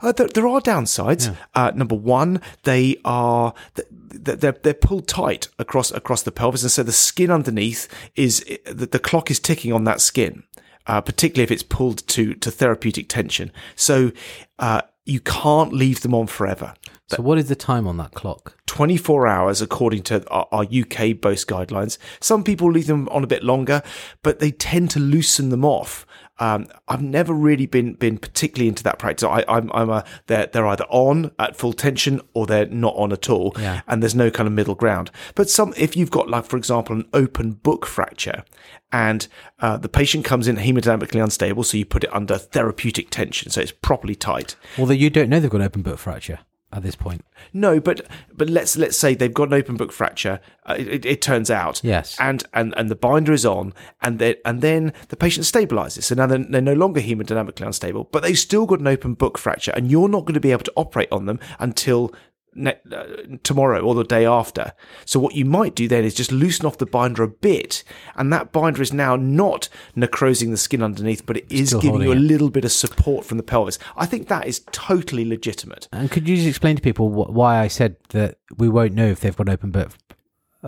Uh, 0.00 0.12
there, 0.12 0.28
there 0.28 0.46
are 0.46 0.60
downsides. 0.60 1.34
Uh, 1.54 1.72
number 1.74 1.94
one, 1.94 2.40
they 2.64 2.96
are 3.04 3.54
th- 3.74 3.88
th- 4.24 4.38
they're 4.40 4.56
they're 4.62 4.74
pulled 4.74 5.08
tight 5.08 5.48
across 5.58 5.90
across 5.90 6.22
the 6.22 6.32
pelvis, 6.32 6.62
and 6.62 6.70
so 6.70 6.82
the 6.82 6.92
skin 6.92 7.30
underneath 7.30 7.88
is 8.14 8.44
the, 8.66 8.86
the 8.86 8.98
clock 8.98 9.30
is 9.30 9.40
ticking 9.40 9.72
on 9.72 9.84
that 9.84 10.00
skin, 10.00 10.42
uh, 10.86 11.00
particularly 11.00 11.44
if 11.44 11.50
it's 11.50 11.62
pulled 11.62 12.06
to 12.08 12.34
to 12.34 12.50
therapeutic 12.50 13.08
tension. 13.08 13.50
So 13.74 14.12
uh, 14.58 14.82
you 15.06 15.20
can't 15.20 15.72
leave 15.72 16.00
them 16.02 16.14
on 16.14 16.26
forever. 16.26 16.74
So 17.08 17.22
what 17.22 17.38
is 17.38 17.48
the 17.48 17.54
time 17.54 17.86
on 17.86 17.96
that 17.98 18.12
clock? 18.12 18.58
24 18.66 19.28
hours 19.28 19.62
according 19.62 20.02
to 20.02 20.28
our, 20.28 20.48
our 20.50 20.64
UK 20.64 21.20
BOAST 21.20 21.46
guidelines. 21.46 21.96
Some 22.20 22.42
people 22.42 22.70
leave 22.70 22.88
them 22.88 23.08
on 23.10 23.22
a 23.22 23.28
bit 23.28 23.44
longer, 23.44 23.82
but 24.24 24.40
they 24.40 24.50
tend 24.50 24.90
to 24.90 25.00
loosen 25.00 25.50
them 25.50 25.64
off. 25.64 26.04
Um, 26.38 26.66
I've 26.88 27.02
never 27.02 27.32
really 27.32 27.66
been 27.66 27.94
been 27.94 28.18
particularly 28.18 28.68
into 28.68 28.82
that 28.82 28.98
practice. 28.98 29.24
I, 29.24 29.44
I'm 29.48 29.70
I'm 29.72 29.90
a 29.90 30.04
they're 30.26 30.46
they're 30.46 30.66
either 30.66 30.84
on 30.90 31.30
at 31.38 31.56
full 31.56 31.72
tension 31.72 32.20
or 32.34 32.46
they're 32.46 32.66
not 32.66 32.94
on 32.96 33.12
at 33.12 33.30
all, 33.30 33.54
Yeah. 33.58 33.80
and 33.88 34.02
there's 34.02 34.14
no 34.14 34.30
kind 34.30 34.46
of 34.46 34.52
middle 34.52 34.74
ground. 34.74 35.10
But 35.34 35.48
some 35.48 35.72
if 35.76 35.96
you've 35.96 36.10
got 36.10 36.28
like 36.28 36.44
for 36.44 36.56
example 36.56 36.94
an 36.96 37.08
open 37.12 37.52
book 37.52 37.86
fracture, 37.86 38.44
and 38.92 39.26
uh, 39.60 39.78
the 39.78 39.88
patient 39.88 40.24
comes 40.24 40.46
in 40.46 40.56
hemodynamically 40.56 41.22
unstable, 41.22 41.64
so 41.64 41.76
you 41.76 41.84
put 41.86 42.04
it 42.04 42.14
under 42.14 42.36
therapeutic 42.38 43.10
tension, 43.10 43.50
so 43.50 43.60
it's 43.60 43.72
properly 43.72 44.14
tight. 44.14 44.56
Although 44.78 44.92
you 44.94 45.10
don't 45.10 45.28
know 45.30 45.40
they've 45.40 45.50
got 45.50 45.60
an 45.62 45.66
open 45.66 45.82
book 45.82 45.98
fracture 45.98 46.40
at 46.72 46.82
this 46.82 46.96
point. 46.96 47.24
No, 47.52 47.80
but 47.80 48.06
but 48.34 48.50
let's 48.50 48.76
let's 48.76 48.96
say 48.96 49.14
they've 49.14 49.32
got 49.32 49.48
an 49.48 49.54
open 49.54 49.76
book 49.76 49.92
fracture. 49.92 50.40
Uh, 50.64 50.74
it, 50.78 50.88
it, 50.88 51.06
it 51.06 51.22
turns 51.22 51.50
out, 51.50 51.80
Yes. 51.84 52.16
and 52.18 52.44
and 52.52 52.74
and 52.76 52.88
the 52.90 52.96
binder 52.96 53.32
is 53.32 53.46
on, 53.46 53.72
and 54.02 54.18
then 54.18 54.34
and 54.44 54.60
then 54.62 54.92
the 55.08 55.16
patient 55.16 55.46
stabilizes. 55.46 56.04
So 56.04 56.14
now 56.14 56.26
they're, 56.26 56.38
they're 56.38 56.60
no 56.60 56.74
longer 56.74 57.00
hemodynamically 57.00 57.64
unstable, 57.64 58.04
but 58.12 58.22
they've 58.22 58.38
still 58.38 58.66
got 58.66 58.80
an 58.80 58.86
open 58.88 59.14
book 59.14 59.38
fracture, 59.38 59.72
and 59.76 59.90
you're 59.90 60.08
not 60.08 60.24
going 60.24 60.34
to 60.34 60.40
be 60.40 60.52
able 60.52 60.64
to 60.64 60.72
operate 60.76 61.08
on 61.12 61.26
them 61.26 61.38
until. 61.58 62.12
Ne- 62.58 62.78
uh, 62.90 63.04
tomorrow 63.42 63.80
or 63.82 63.94
the 63.94 64.02
day 64.02 64.24
after. 64.24 64.72
So 65.04 65.20
what 65.20 65.34
you 65.34 65.44
might 65.44 65.74
do 65.74 65.86
then 65.88 66.04
is 66.04 66.14
just 66.14 66.32
loosen 66.32 66.64
off 66.64 66.78
the 66.78 66.86
binder 66.86 67.22
a 67.22 67.28
bit, 67.28 67.84
and 68.14 68.32
that 68.32 68.50
binder 68.50 68.80
is 68.80 68.94
now 68.94 69.14
not 69.14 69.68
necrosing 69.94 70.50
the 70.52 70.56
skin 70.56 70.82
underneath, 70.82 71.26
but 71.26 71.36
it 71.36 71.46
is 71.50 71.68
Still 71.68 71.80
giving 71.82 72.00
you 72.00 72.06
a 72.12 72.14
holding 72.14 72.28
little 72.28 72.48
bit 72.50 72.64
of 72.64 72.72
support 72.72 73.26
from 73.26 73.36
the 73.36 73.42
pelvis. 73.42 73.78
I 73.96 74.06
think 74.06 74.28
that 74.28 74.46
is 74.46 74.60
totally 74.72 75.24
legitimate. 75.26 75.86
And 75.92 76.10
could 76.10 76.26
you 76.26 76.36
just 76.36 76.48
explain 76.48 76.76
to 76.76 76.82
people 76.82 77.10
wh- 77.10 77.30
why 77.30 77.58
I 77.58 77.68
said 77.68 77.96
that 78.10 78.38
we 78.56 78.68
won't 78.70 78.94
know 78.94 79.06
if 79.06 79.20
they've 79.20 79.36
got 79.36 79.48
an 79.48 79.52
open 79.52 79.76
f- 79.76 79.98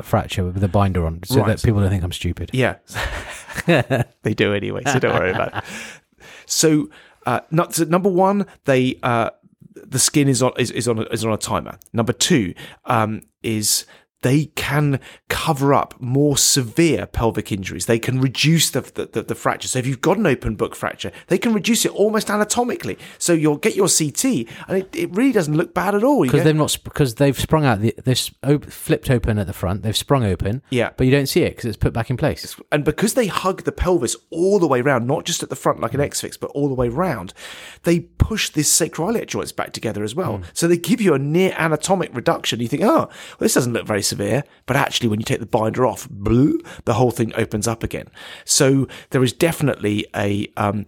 fracture 0.05 0.45
with 0.45 0.63
a 0.63 0.69
binder 0.69 1.07
on, 1.07 1.23
so 1.25 1.41
Right. 1.41 1.47
that 1.57 1.63
people 1.63 1.81
don't 1.81 1.89
think 1.91 2.05
I'm 2.05 2.13
stupid? 2.13 2.51
Yeah. 2.53 2.77
they 3.67 4.35
do 4.35 4.53
anyway, 4.55 4.83
so 4.87 4.99
don't 4.99 5.15
worry 5.15 5.31
about 5.31 5.57
it. 5.57 5.65
So, 6.47 6.91
uh, 7.27 7.41
not, 7.51 7.75
so 7.75 7.85
number 7.85 8.09
one, 8.09 8.47
they 8.65 8.99
uh, 9.03 9.31
the 9.89 9.99
skin 9.99 10.29
is 10.29 10.43
on 10.43 10.53
is, 10.59 10.71
is 10.71 10.87
on 10.87 10.99
a, 10.99 11.03
is 11.05 11.25
on 11.25 11.33
a 11.33 11.37
timer. 11.37 11.79
Number 11.93 12.13
two 12.13 12.55
um, 12.85 13.23
is 13.43 13.87
they 14.23 14.47
can 14.57 15.01
cover 15.29 15.73
up 15.73 15.95
more 16.01 16.37
severe 16.37 17.07
pelvic 17.07 17.53
injuries. 17.53 17.87
They 17.87 17.99
can 17.99 18.21
reduce 18.21 18.71
the, 18.71 18.81
the, 18.81 19.23
the, 19.23 19.35
fracture. 19.35 19.69
So 19.69 19.79
if 19.79 19.87
you've 19.87 20.01
got 20.01 20.19
an 20.19 20.27
open 20.27 20.57
book 20.57 20.75
fracture, 20.75 21.13
they 21.29 21.39
can 21.39 21.53
reduce 21.55 21.85
it 21.85 21.93
almost 21.93 22.29
anatomically. 22.29 22.99
So 23.19 23.33
you'll 23.33 23.59
get 23.59 23.77
your 23.77 23.89
CT, 23.89 24.25
and 24.67 24.79
it, 24.79 24.97
it 24.97 25.15
really 25.15 25.33
doesn't 25.33 25.57
look 25.57 25.73
bad 25.73 25.95
at 25.95 26.03
all. 26.03 26.23
Because 26.25 26.43
they've 26.43 26.57
not 26.57 26.77
because 26.83 27.15
they've 27.15 27.39
sprung 27.39 27.65
out 27.65 27.81
the 27.81 27.95
they've 28.05 28.31
op- 28.43 28.65
flipped 28.65 29.11
open 29.11 29.39
at 29.39 29.47
the 29.47 29.53
front. 29.53 29.83
They've 29.83 29.97
sprung 29.97 30.25
open. 30.25 30.63
Yeah. 30.71 30.91
but 30.97 31.05
you 31.05 31.13
don't 31.13 31.27
see 31.27 31.43
it 31.43 31.51
because 31.51 31.67
it's 31.67 31.77
put 31.77 31.93
back 31.93 32.11
in 32.11 32.17
place. 32.17 32.57
and 32.73 32.85
because 32.85 33.15
they 33.15 33.29
hug 33.29 33.63
the 33.63 33.73
pelvis 33.73 34.17
all 34.31 34.59
the 34.59 34.67
way 34.67 34.81
around, 34.81 35.07
not 35.07 35.25
just 35.25 35.43
at 35.43 35.51
the 35.51 35.57
front 35.57 35.81
like 35.81 35.95
an 35.95 36.01
mm. 36.01 36.05
X 36.05 36.21
fix, 36.21 36.37
but 36.37 36.51
all 36.51 36.69
the 36.69 36.75
way 36.75 36.89
round, 36.89 37.35
they 37.85 38.01
push 38.01 38.51
this 38.51 38.69
sacroiliac 38.77 39.27
joints 39.27 39.53
back 39.53 39.73
together 39.73 40.03
as 40.03 40.15
well. 40.15 40.39
Mm. 40.39 40.45
So 40.53 40.67
they 40.67 40.77
give 40.77 41.01
you 41.01 41.15
a 41.15 41.19
near 41.19 41.55
anatomic 41.57 42.15
reduction. 42.15 42.61
You 42.61 42.69
think, 42.69 42.83
oh, 42.83 43.07
well, 43.07 43.11
this 43.39 43.55
doesn't 43.55 43.73
look 43.73 43.87
very 43.87 44.03
severe, 44.09 44.45
but 44.67 44.77
actually, 44.77 45.09
when 45.09 45.21
you 45.21 45.25
take 45.25 45.41
the 45.41 45.47
binder 45.47 45.87
off, 45.87 46.09
blue, 46.11 46.61
the 46.85 46.95
whole 46.95 47.11
thing 47.11 47.33
opens 47.35 47.69
up 47.69 47.83
again. 47.83 48.09
So 48.45 48.89
there 49.11 49.23
is 49.23 49.33
definitely 49.33 50.07
a 50.15 50.51
um, 50.57 50.87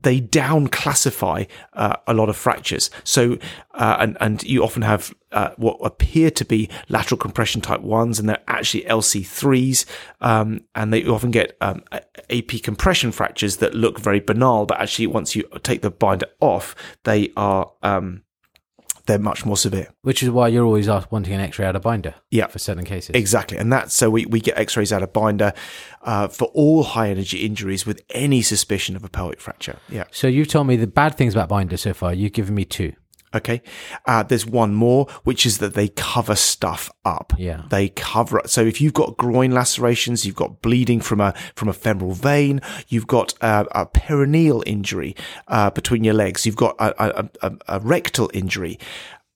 they 0.00 0.20
down 0.20 0.68
classify 0.68 1.44
uh, 1.72 1.96
a 2.06 2.14
lot 2.14 2.28
of 2.28 2.36
fractures. 2.36 2.90
So, 3.04 3.38
uh, 3.74 3.96
and, 3.98 4.16
and 4.20 4.42
you 4.44 4.62
often 4.62 4.82
have 4.82 5.12
uh, 5.32 5.50
what 5.56 5.78
appear 5.82 6.30
to 6.30 6.44
be 6.44 6.68
lateral 6.88 7.18
compression 7.18 7.60
type 7.60 7.80
ones, 7.80 8.18
and 8.18 8.28
they're 8.28 8.42
actually 8.46 8.84
LC3s. 8.84 9.84
Um, 10.20 10.60
and 10.74 10.92
they 10.92 11.04
often 11.06 11.30
get 11.30 11.56
um, 11.60 11.82
AP 12.30 12.62
compression 12.62 13.12
fractures 13.12 13.56
that 13.56 13.74
look 13.74 13.98
very 13.98 14.20
banal, 14.20 14.66
but 14.66 14.80
actually, 14.80 15.08
once 15.08 15.34
you 15.34 15.48
take 15.62 15.82
the 15.82 15.90
binder 15.90 16.26
off, 16.40 16.74
they 17.04 17.32
are. 17.36 17.72
Um, 17.82 18.22
they're 19.08 19.18
much 19.18 19.44
more 19.44 19.56
severe. 19.56 19.88
Which 20.02 20.22
is 20.22 20.30
why 20.30 20.48
you're 20.48 20.64
always 20.64 20.88
asked 20.88 21.10
wanting 21.10 21.32
an 21.34 21.40
X-ray 21.40 21.66
out 21.66 21.74
of 21.74 21.82
binder. 21.82 22.14
Yeah. 22.30 22.46
for 22.46 22.58
certain 22.60 22.84
cases. 22.84 23.16
Exactly. 23.16 23.58
And 23.58 23.72
that's 23.72 23.94
so 23.94 24.10
we, 24.10 24.26
we 24.26 24.38
get 24.38 24.56
x 24.56 24.76
rays 24.76 24.92
out 24.92 25.02
of 25.02 25.12
binder 25.12 25.52
uh, 26.02 26.28
for 26.28 26.44
all 26.54 26.84
high 26.84 27.08
energy 27.08 27.38
injuries 27.44 27.84
with 27.86 28.02
any 28.10 28.42
suspicion 28.42 28.94
of 28.94 29.02
a 29.02 29.08
pelvic 29.08 29.40
fracture. 29.40 29.78
Yeah. 29.88 30.04
so 30.12 30.28
you've 30.28 30.48
told 30.48 30.68
me 30.68 30.76
the 30.76 30.86
bad 30.86 31.16
things 31.16 31.34
about 31.34 31.48
binder 31.48 31.76
so 31.76 31.92
far. 31.94 32.14
You've 32.14 32.32
given 32.32 32.54
me 32.54 32.64
two. 32.64 32.92
Okay. 33.34 33.62
Uh, 34.06 34.22
there's 34.22 34.46
one 34.46 34.74
more, 34.74 35.06
which 35.24 35.44
is 35.44 35.58
that 35.58 35.74
they 35.74 35.88
cover 35.88 36.34
stuff 36.34 36.90
up. 37.04 37.32
Yeah. 37.36 37.62
They 37.70 37.90
cover 37.90 38.38
it. 38.38 38.50
So 38.50 38.62
if 38.62 38.80
you've 38.80 38.94
got 38.94 39.16
groin 39.16 39.52
lacerations, 39.52 40.24
you've 40.24 40.36
got 40.36 40.62
bleeding 40.62 41.00
from 41.00 41.20
a, 41.20 41.34
from 41.54 41.68
a 41.68 41.72
femoral 41.72 42.12
vein, 42.12 42.60
you've 42.88 43.06
got 43.06 43.34
uh, 43.40 43.64
a 43.72 43.86
perineal 43.86 44.62
injury, 44.66 45.14
uh, 45.48 45.70
between 45.70 46.04
your 46.04 46.14
legs, 46.14 46.46
you've 46.46 46.56
got 46.56 46.74
a, 46.78 47.20
a, 47.20 47.30
a, 47.42 47.52
a 47.68 47.80
rectal 47.80 48.30
injury. 48.32 48.78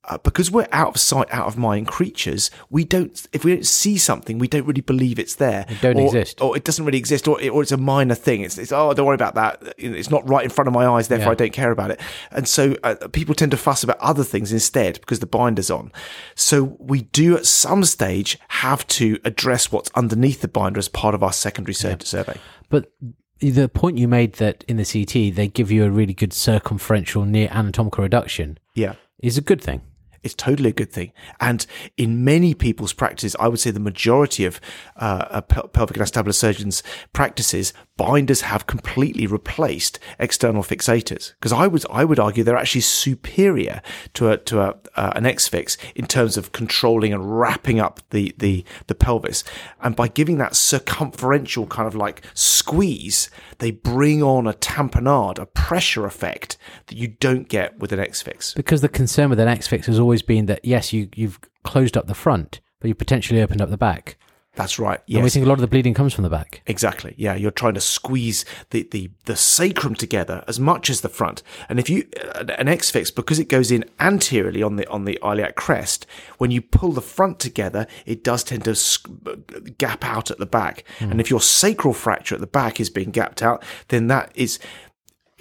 Uh, 0.09 0.19
because 0.19 0.51
we're 0.51 0.67
out 0.73 0.89
of 0.89 0.97
sight, 1.01 1.29
out 1.31 1.47
of 1.47 1.57
mind 1.57 1.87
creatures, 1.87 2.51
we 2.71 2.85
don't. 2.85 3.27
If 3.33 3.45
we 3.45 3.55
don't 3.55 3.67
see 3.67 3.97
something, 3.99 4.39
we 4.39 4.49
don't 4.49 4.67
really 4.67 4.81
believe 4.81 5.19
it's 5.19 5.37
there. 5.37 5.65
It 5.69 5.81
don't 5.81 5.97
or, 5.97 6.07
exist. 6.07 6.41
or 6.41 6.57
it 6.57 6.65
doesn't 6.65 6.85
really 6.85 6.99
exist, 6.99 7.29
or, 7.29 7.41
or 7.51 7.63
it's 7.63 7.71
a 7.71 7.77
minor 7.77 8.17
thing. 8.17 8.41
It's, 8.41 8.59
it's 8.59 8.73
oh, 8.73 8.93
don't 8.95 9.07
worry 9.07 9.15
about 9.15 9.37
that. 9.37 9.75
It's 9.79 10.11
not 10.11 10.29
right 10.29 10.43
in 10.43 10.51
front 10.51 10.67
of 10.67 10.75
my 10.75 10.87
eyes, 10.87 11.07
therefore 11.09 11.27
Yeah. 11.29 11.33
I 11.33 11.35
don't 11.37 11.53
care 11.53 11.71
about 11.71 11.93
it. 11.93 12.01
And 12.33 12.49
so 12.49 12.75
uh, 12.83 12.97
people 13.13 13.35
tend 13.35 13.53
to 13.53 13.57
fuss 13.57 13.85
about 13.85 13.99
other 14.01 14.25
things 14.25 14.53
instead 14.53 15.01
because 15.01 15.21
the 15.21 15.27
binder's 15.27 15.71
on. 15.71 15.93
So 16.35 16.77
we 16.81 17.03
do 17.03 17.37
at 17.37 17.47
some 17.47 17.85
stage 17.85 18.39
have 18.49 18.85
to 18.89 19.21
address 19.25 19.71
what's 19.71 19.91
underneath 19.95 20.41
the 20.41 20.49
binder 20.49 20.79
as 20.79 20.89
part 20.89 21.15
of 21.15 21.23
our 21.23 21.33
secondary 21.33 21.75
sur- 21.75 21.99
survey. 22.01 22.39
But 22.71 22.91
the 23.39 23.69
point 23.69 23.99
you 23.99 24.09
made 24.09 24.35
that 24.35 24.65
in 24.67 24.79
the 24.79 24.85
CT 24.85 25.35
they 25.37 25.47
give 25.49 25.71
you 25.71 25.85
a 25.85 25.91
really 25.91 26.15
good 26.15 26.33
circumferential 26.33 27.25
near 27.25 27.49
anatomical 27.53 28.03
reduction 28.03 28.59
Yeah. 28.75 28.95
is 29.23 29.37
a 29.39 29.41
good 29.41 29.61
thing. 29.61 29.81
It's 30.23 30.35
totally 30.35 30.71
a 30.71 30.73
good 30.73 30.93
thing. 30.93 31.13
And 31.41 31.67
in 31.97 32.25
many 32.25 32.55
people's 32.55 32.93
practices, 32.93 33.37
I 33.41 33.49
would 33.49 33.61
say 33.61 33.71
the 33.71 33.81
majority 33.81 34.45
of 34.45 34.61
uh, 34.97 35.27
uh, 35.31 35.41
pelvic 35.41 35.97
and 35.97 36.07
acetabular 36.07 36.35
surgeons' 36.35 36.83
practices, 37.13 37.73
binders 37.97 38.43
have 38.43 38.67
completely 38.67 39.27
replaced 39.27 39.99
external 40.19 40.63
fixators. 40.63 41.35
Because 41.35 41.53
I 41.53 41.67
would, 41.67 41.85
I 41.91 42.05
would 42.05 42.19
argue 42.19 42.43
they're 42.43 42.57
actually 42.57 42.81
superior 42.81 43.83
to 44.15 44.31
a, 44.31 44.39
to 44.39 44.61
a, 44.61 44.75
uh, 44.97 45.13
an 45.15 45.27
X-fix 45.27 45.77
in 45.95 46.07
terms 46.07 46.37
of 46.37 46.53
controlling 46.53 47.13
and 47.13 47.39
wrapping 47.39 47.81
up 47.81 48.01
the, 48.11 48.35
the, 48.39 48.65
the 48.87 48.95
pelvis. 48.95 49.45
And 49.81 49.95
by 49.95 50.09
giving 50.09 50.39
that 50.39 50.53
circumferential 50.53 51.67
kind 51.69 51.87
of 51.87 51.95
like 51.95 52.23
squeeze, 52.35 53.31
they 53.59 53.71
bring 53.71 54.23
on 54.23 54.47
a 54.47 54.55
tamponade, 54.55 55.39
a 55.39 55.47
pressure 55.47 56.07
effect 56.07 56.57
that 56.87 56.97
you 56.97 57.09
don't 57.09 57.49
get 57.49 57.79
with 57.79 57.93
an 57.93 58.01
X-fix. 58.01 58.55
Because 58.55 58.81
the 58.81 58.89
concern 58.89 59.31
with 59.31 59.41
an 59.41 59.49
X 59.49 59.67
fix 59.67 59.87
has 59.87 59.99
always 59.99 60.23
been 60.23 60.47
that 60.47 60.65
yes, 60.65 60.93
you 60.93 61.09
you've 61.15 61.39
closed 61.63 61.97
up 61.97 62.07
the 62.07 62.15
front, 62.15 62.61
but 62.81 62.89
you 62.89 62.95
potentially 62.95 63.43
opened 63.43 63.61
up 63.61 63.71
the 63.71 63.77
back. 63.77 64.17
That's 64.55 64.79
right. 64.79 65.01
And 65.09 65.25
we 65.25 65.31
think 65.31 65.47
a 65.47 65.49
lot 65.49 65.55
of 65.55 65.63
the 65.63 65.67
bleeding 65.67 65.95
comes 65.95 66.13
from 66.13 66.25
the 66.25 66.31
back. 66.31 66.61
Exactly. 66.67 67.15
Yeah, 67.17 67.35
you're 67.35 67.51
trying 67.51 67.73
to 67.73 67.81
squeeze 67.81 68.45
the, 68.69 68.87
the, 68.91 69.11
the 69.25 69.35
sacrum 69.35 69.95
together 69.95 70.45
as 70.47 70.61
much 70.61 70.91
as 70.91 71.01
the 71.01 71.09
front. 71.09 71.43
And 71.71 71.79
if 71.79 71.89
you 71.89 72.07
uh, 72.35 72.45
an 72.59 72.69
X 72.69 72.91
fix 72.91 73.11
because 73.11 73.39
it 73.39 73.49
goes 73.49 73.71
in 73.71 73.85
anteriorly 73.99 74.63
on 74.63 74.77
the 74.77 74.87
on 74.89 75.07
the 75.07 75.19
iliac 75.23 75.57
crest, 75.57 76.07
when 76.37 76.51
you 76.51 76.61
pull 76.61 76.93
the 76.93 77.01
front 77.01 77.39
together, 77.39 77.87
it 78.05 78.23
does 78.23 78.45
tend 78.45 78.65
to 78.65 78.75
sk- 78.75 79.09
uh, 79.27 79.37
gap 79.79 80.05
out 80.05 80.31
at 80.31 80.39
the 80.39 80.47
back. 80.47 80.85
Hmm. 80.99 81.13
And 81.13 81.21
if 81.21 81.31
your 81.31 81.41
sacral 81.41 81.95
fracture 81.95 82.35
at 82.35 82.43
the 82.43 82.47
back 82.47 82.79
is 82.79 82.91
being 82.91 83.11
gapped 83.11 83.43
out, 83.43 83.65
then 83.89 84.09
that 84.09 84.33
is 84.35 84.59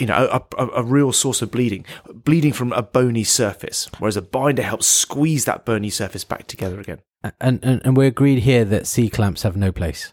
you 0.02 0.08
know, 0.08 0.28
a, 0.32 0.42
a, 0.58 0.68
a 0.78 0.84
real 0.84 1.12
source 1.12 1.44
of 1.44 1.52
bleeding, 1.52 1.86
bleeding 2.12 2.54
from 2.54 2.74
a 2.74 2.82
bony 2.82 3.24
surface, 3.24 3.88
whereas 4.00 4.18
a 4.18 4.22
binder 4.22 4.64
helps 4.64 4.88
squeeze 4.88 5.46
that 5.46 5.64
bony 5.64 5.92
surface 5.92 6.24
back 6.24 6.48
together 6.48 6.80
again. 6.80 7.02
And, 7.40 7.60
and 7.64 7.82
and 7.86 7.96
we're 7.96 8.08
agreed 8.08 8.40
here 8.40 8.66
that 8.66 8.88
C 8.88 9.08
clamps 9.08 9.44
have 9.44 9.56
no 9.56 9.72
place. 9.72 10.12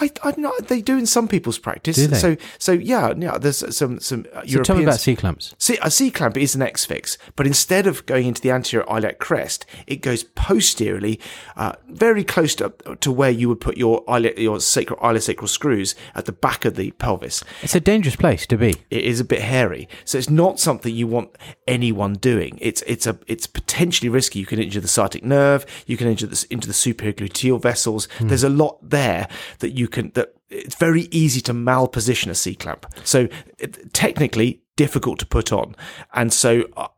I, 0.00 0.10
I 0.22 0.34
know 0.36 0.52
they 0.60 0.80
do 0.80 0.98
in 0.98 1.06
some 1.06 1.28
people's 1.28 1.58
practice. 1.58 1.96
Do 1.96 2.06
they? 2.08 2.18
So, 2.18 2.36
so 2.58 2.72
yeah, 2.72 3.12
yeah. 3.16 3.38
There's 3.38 3.76
some 3.76 4.00
some 4.00 4.26
uh, 4.32 4.40
So 4.40 4.46
Europeans. 4.46 4.66
tell 4.66 4.76
me 4.76 4.84
about 4.84 5.00
C 5.00 5.16
clamps. 5.16 5.54
See, 5.58 5.78
a 5.82 5.90
C 5.90 6.10
clamp 6.10 6.36
is 6.36 6.54
an 6.54 6.62
X 6.62 6.84
fix, 6.84 7.18
but 7.36 7.46
instead 7.46 7.86
of 7.86 8.04
going 8.06 8.26
into 8.26 8.40
the 8.40 8.50
anterior 8.50 8.86
iliac 8.88 9.18
crest, 9.18 9.66
it 9.86 9.96
goes 9.96 10.24
posteriorly, 10.24 11.20
uh, 11.56 11.72
very 11.88 12.24
close 12.24 12.54
to, 12.56 12.72
to 13.00 13.12
where 13.12 13.30
you 13.30 13.48
would 13.48 13.60
put 13.60 13.76
your 13.76 14.04
iliac, 14.08 14.38
your 14.38 14.60
sacral 14.60 14.98
iliosacral 15.00 15.48
screws 15.48 15.94
at 16.14 16.24
the 16.26 16.32
back 16.32 16.64
of 16.64 16.76
the 16.76 16.90
pelvis. 16.92 17.42
It's 17.62 17.74
a 17.74 17.80
dangerous 17.80 18.16
place 18.16 18.46
to 18.46 18.56
be. 18.56 18.74
It 18.90 19.04
is 19.04 19.20
a 19.20 19.24
bit 19.24 19.42
hairy, 19.42 19.88
so 20.04 20.18
it's 20.18 20.30
not 20.30 20.58
something 20.60 20.94
you 20.94 21.06
want 21.06 21.30
anyone 21.66 22.14
doing. 22.14 22.58
It's 22.60 22.82
it's 22.82 23.06
a 23.06 23.18
it's 23.26 23.46
potentially 23.46 24.08
risky. 24.08 24.38
You 24.38 24.46
can 24.46 24.60
injure 24.60 24.80
the 24.80 24.88
sciatic 24.88 25.24
nerve. 25.24 25.66
You 25.86 25.96
can 25.96 26.08
injure 26.08 26.26
the, 26.26 26.46
into 26.50 26.66
the 26.66 26.74
superior 26.74 27.12
gluteal 27.14 27.60
vessels. 27.60 28.08
There's 28.20 28.44
a 28.44 28.48
lot 28.48 28.78
there 28.82 29.28
that 29.60 29.72
you 29.76 29.88
can 29.88 30.10
that 30.14 30.34
it's 30.48 30.76
very 30.76 31.08
easy 31.10 31.40
to 31.42 31.52
malposition 31.52 32.28
a 32.30 32.34
C 32.34 32.54
clamp. 32.54 32.86
So 33.04 33.28
it, 33.58 33.92
technically 33.92 34.62
difficult 34.76 35.18
to 35.20 35.26
put 35.26 35.52
on, 35.52 35.74
and 36.12 36.32
so 36.32 36.68
uh, 36.76 36.88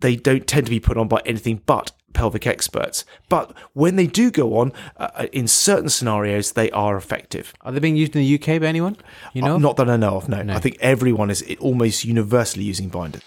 they 0.00 0.16
don't 0.16 0.46
tend 0.46 0.66
to 0.66 0.70
be 0.70 0.80
put 0.80 0.96
on 0.96 1.08
by 1.08 1.22
anything 1.24 1.62
but 1.66 1.92
pelvic 2.12 2.46
experts. 2.46 3.04
But 3.28 3.52
when 3.72 3.96
they 3.96 4.06
do 4.06 4.30
go 4.30 4.58
on, 4.58 4.72
uh, 4.96 5.26
in 5.32 5.48
certain 5.48 5.88
scenarios, 5.88 6.52
they 6.52 6.70
are 6.70 6.96
effective. 6.96 7.54
Are 7.62 7.72
they 7.72 7.80
being 7.80 7.96
used 7.96 8.14
in 8.14 8.22
the 8.22 8.34
UK 8.34 8.60
by 8.60 8.66
anyone? 8.66 8.96
You 9.32 9.42
know? 9.42 9.54
Uh, 9.54 9.58
Not 9.58 9.76
that 9.76 9.88
I 9.88 9.96
know 9.96 10.16
of, 10.16 10.28
no. 10.28 10.44
I 10.54 10.58
think 10.58 10.76
everyone 10.80 11.30
is 11.30 11.42
almost 11.58 12.04
universally 12.04 12.64
using 12.64 12.88
binders. 12.88 13.22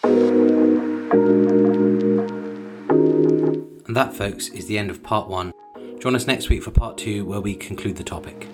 And 3.87 3.95
that, 3.95 4.13
folks, 4.13 4.49
is 4.49 4.67
the 4.67 4.77
end 4.77 4.89
of 4.89 5.01
part 5.03 5.27
one. 5.27 5.51
Join 5.99 6.15
us 6.15 6.27
next 6.27 6.49
week 6.49 6.63
for 6.63 6.71
part 6.71 6.97
two, 6.97 7.25
where 7.25 7.41
we 7.41 7.55
conclude 7.55 7.95
the 7.97 8.03
topic. 8.03 8.47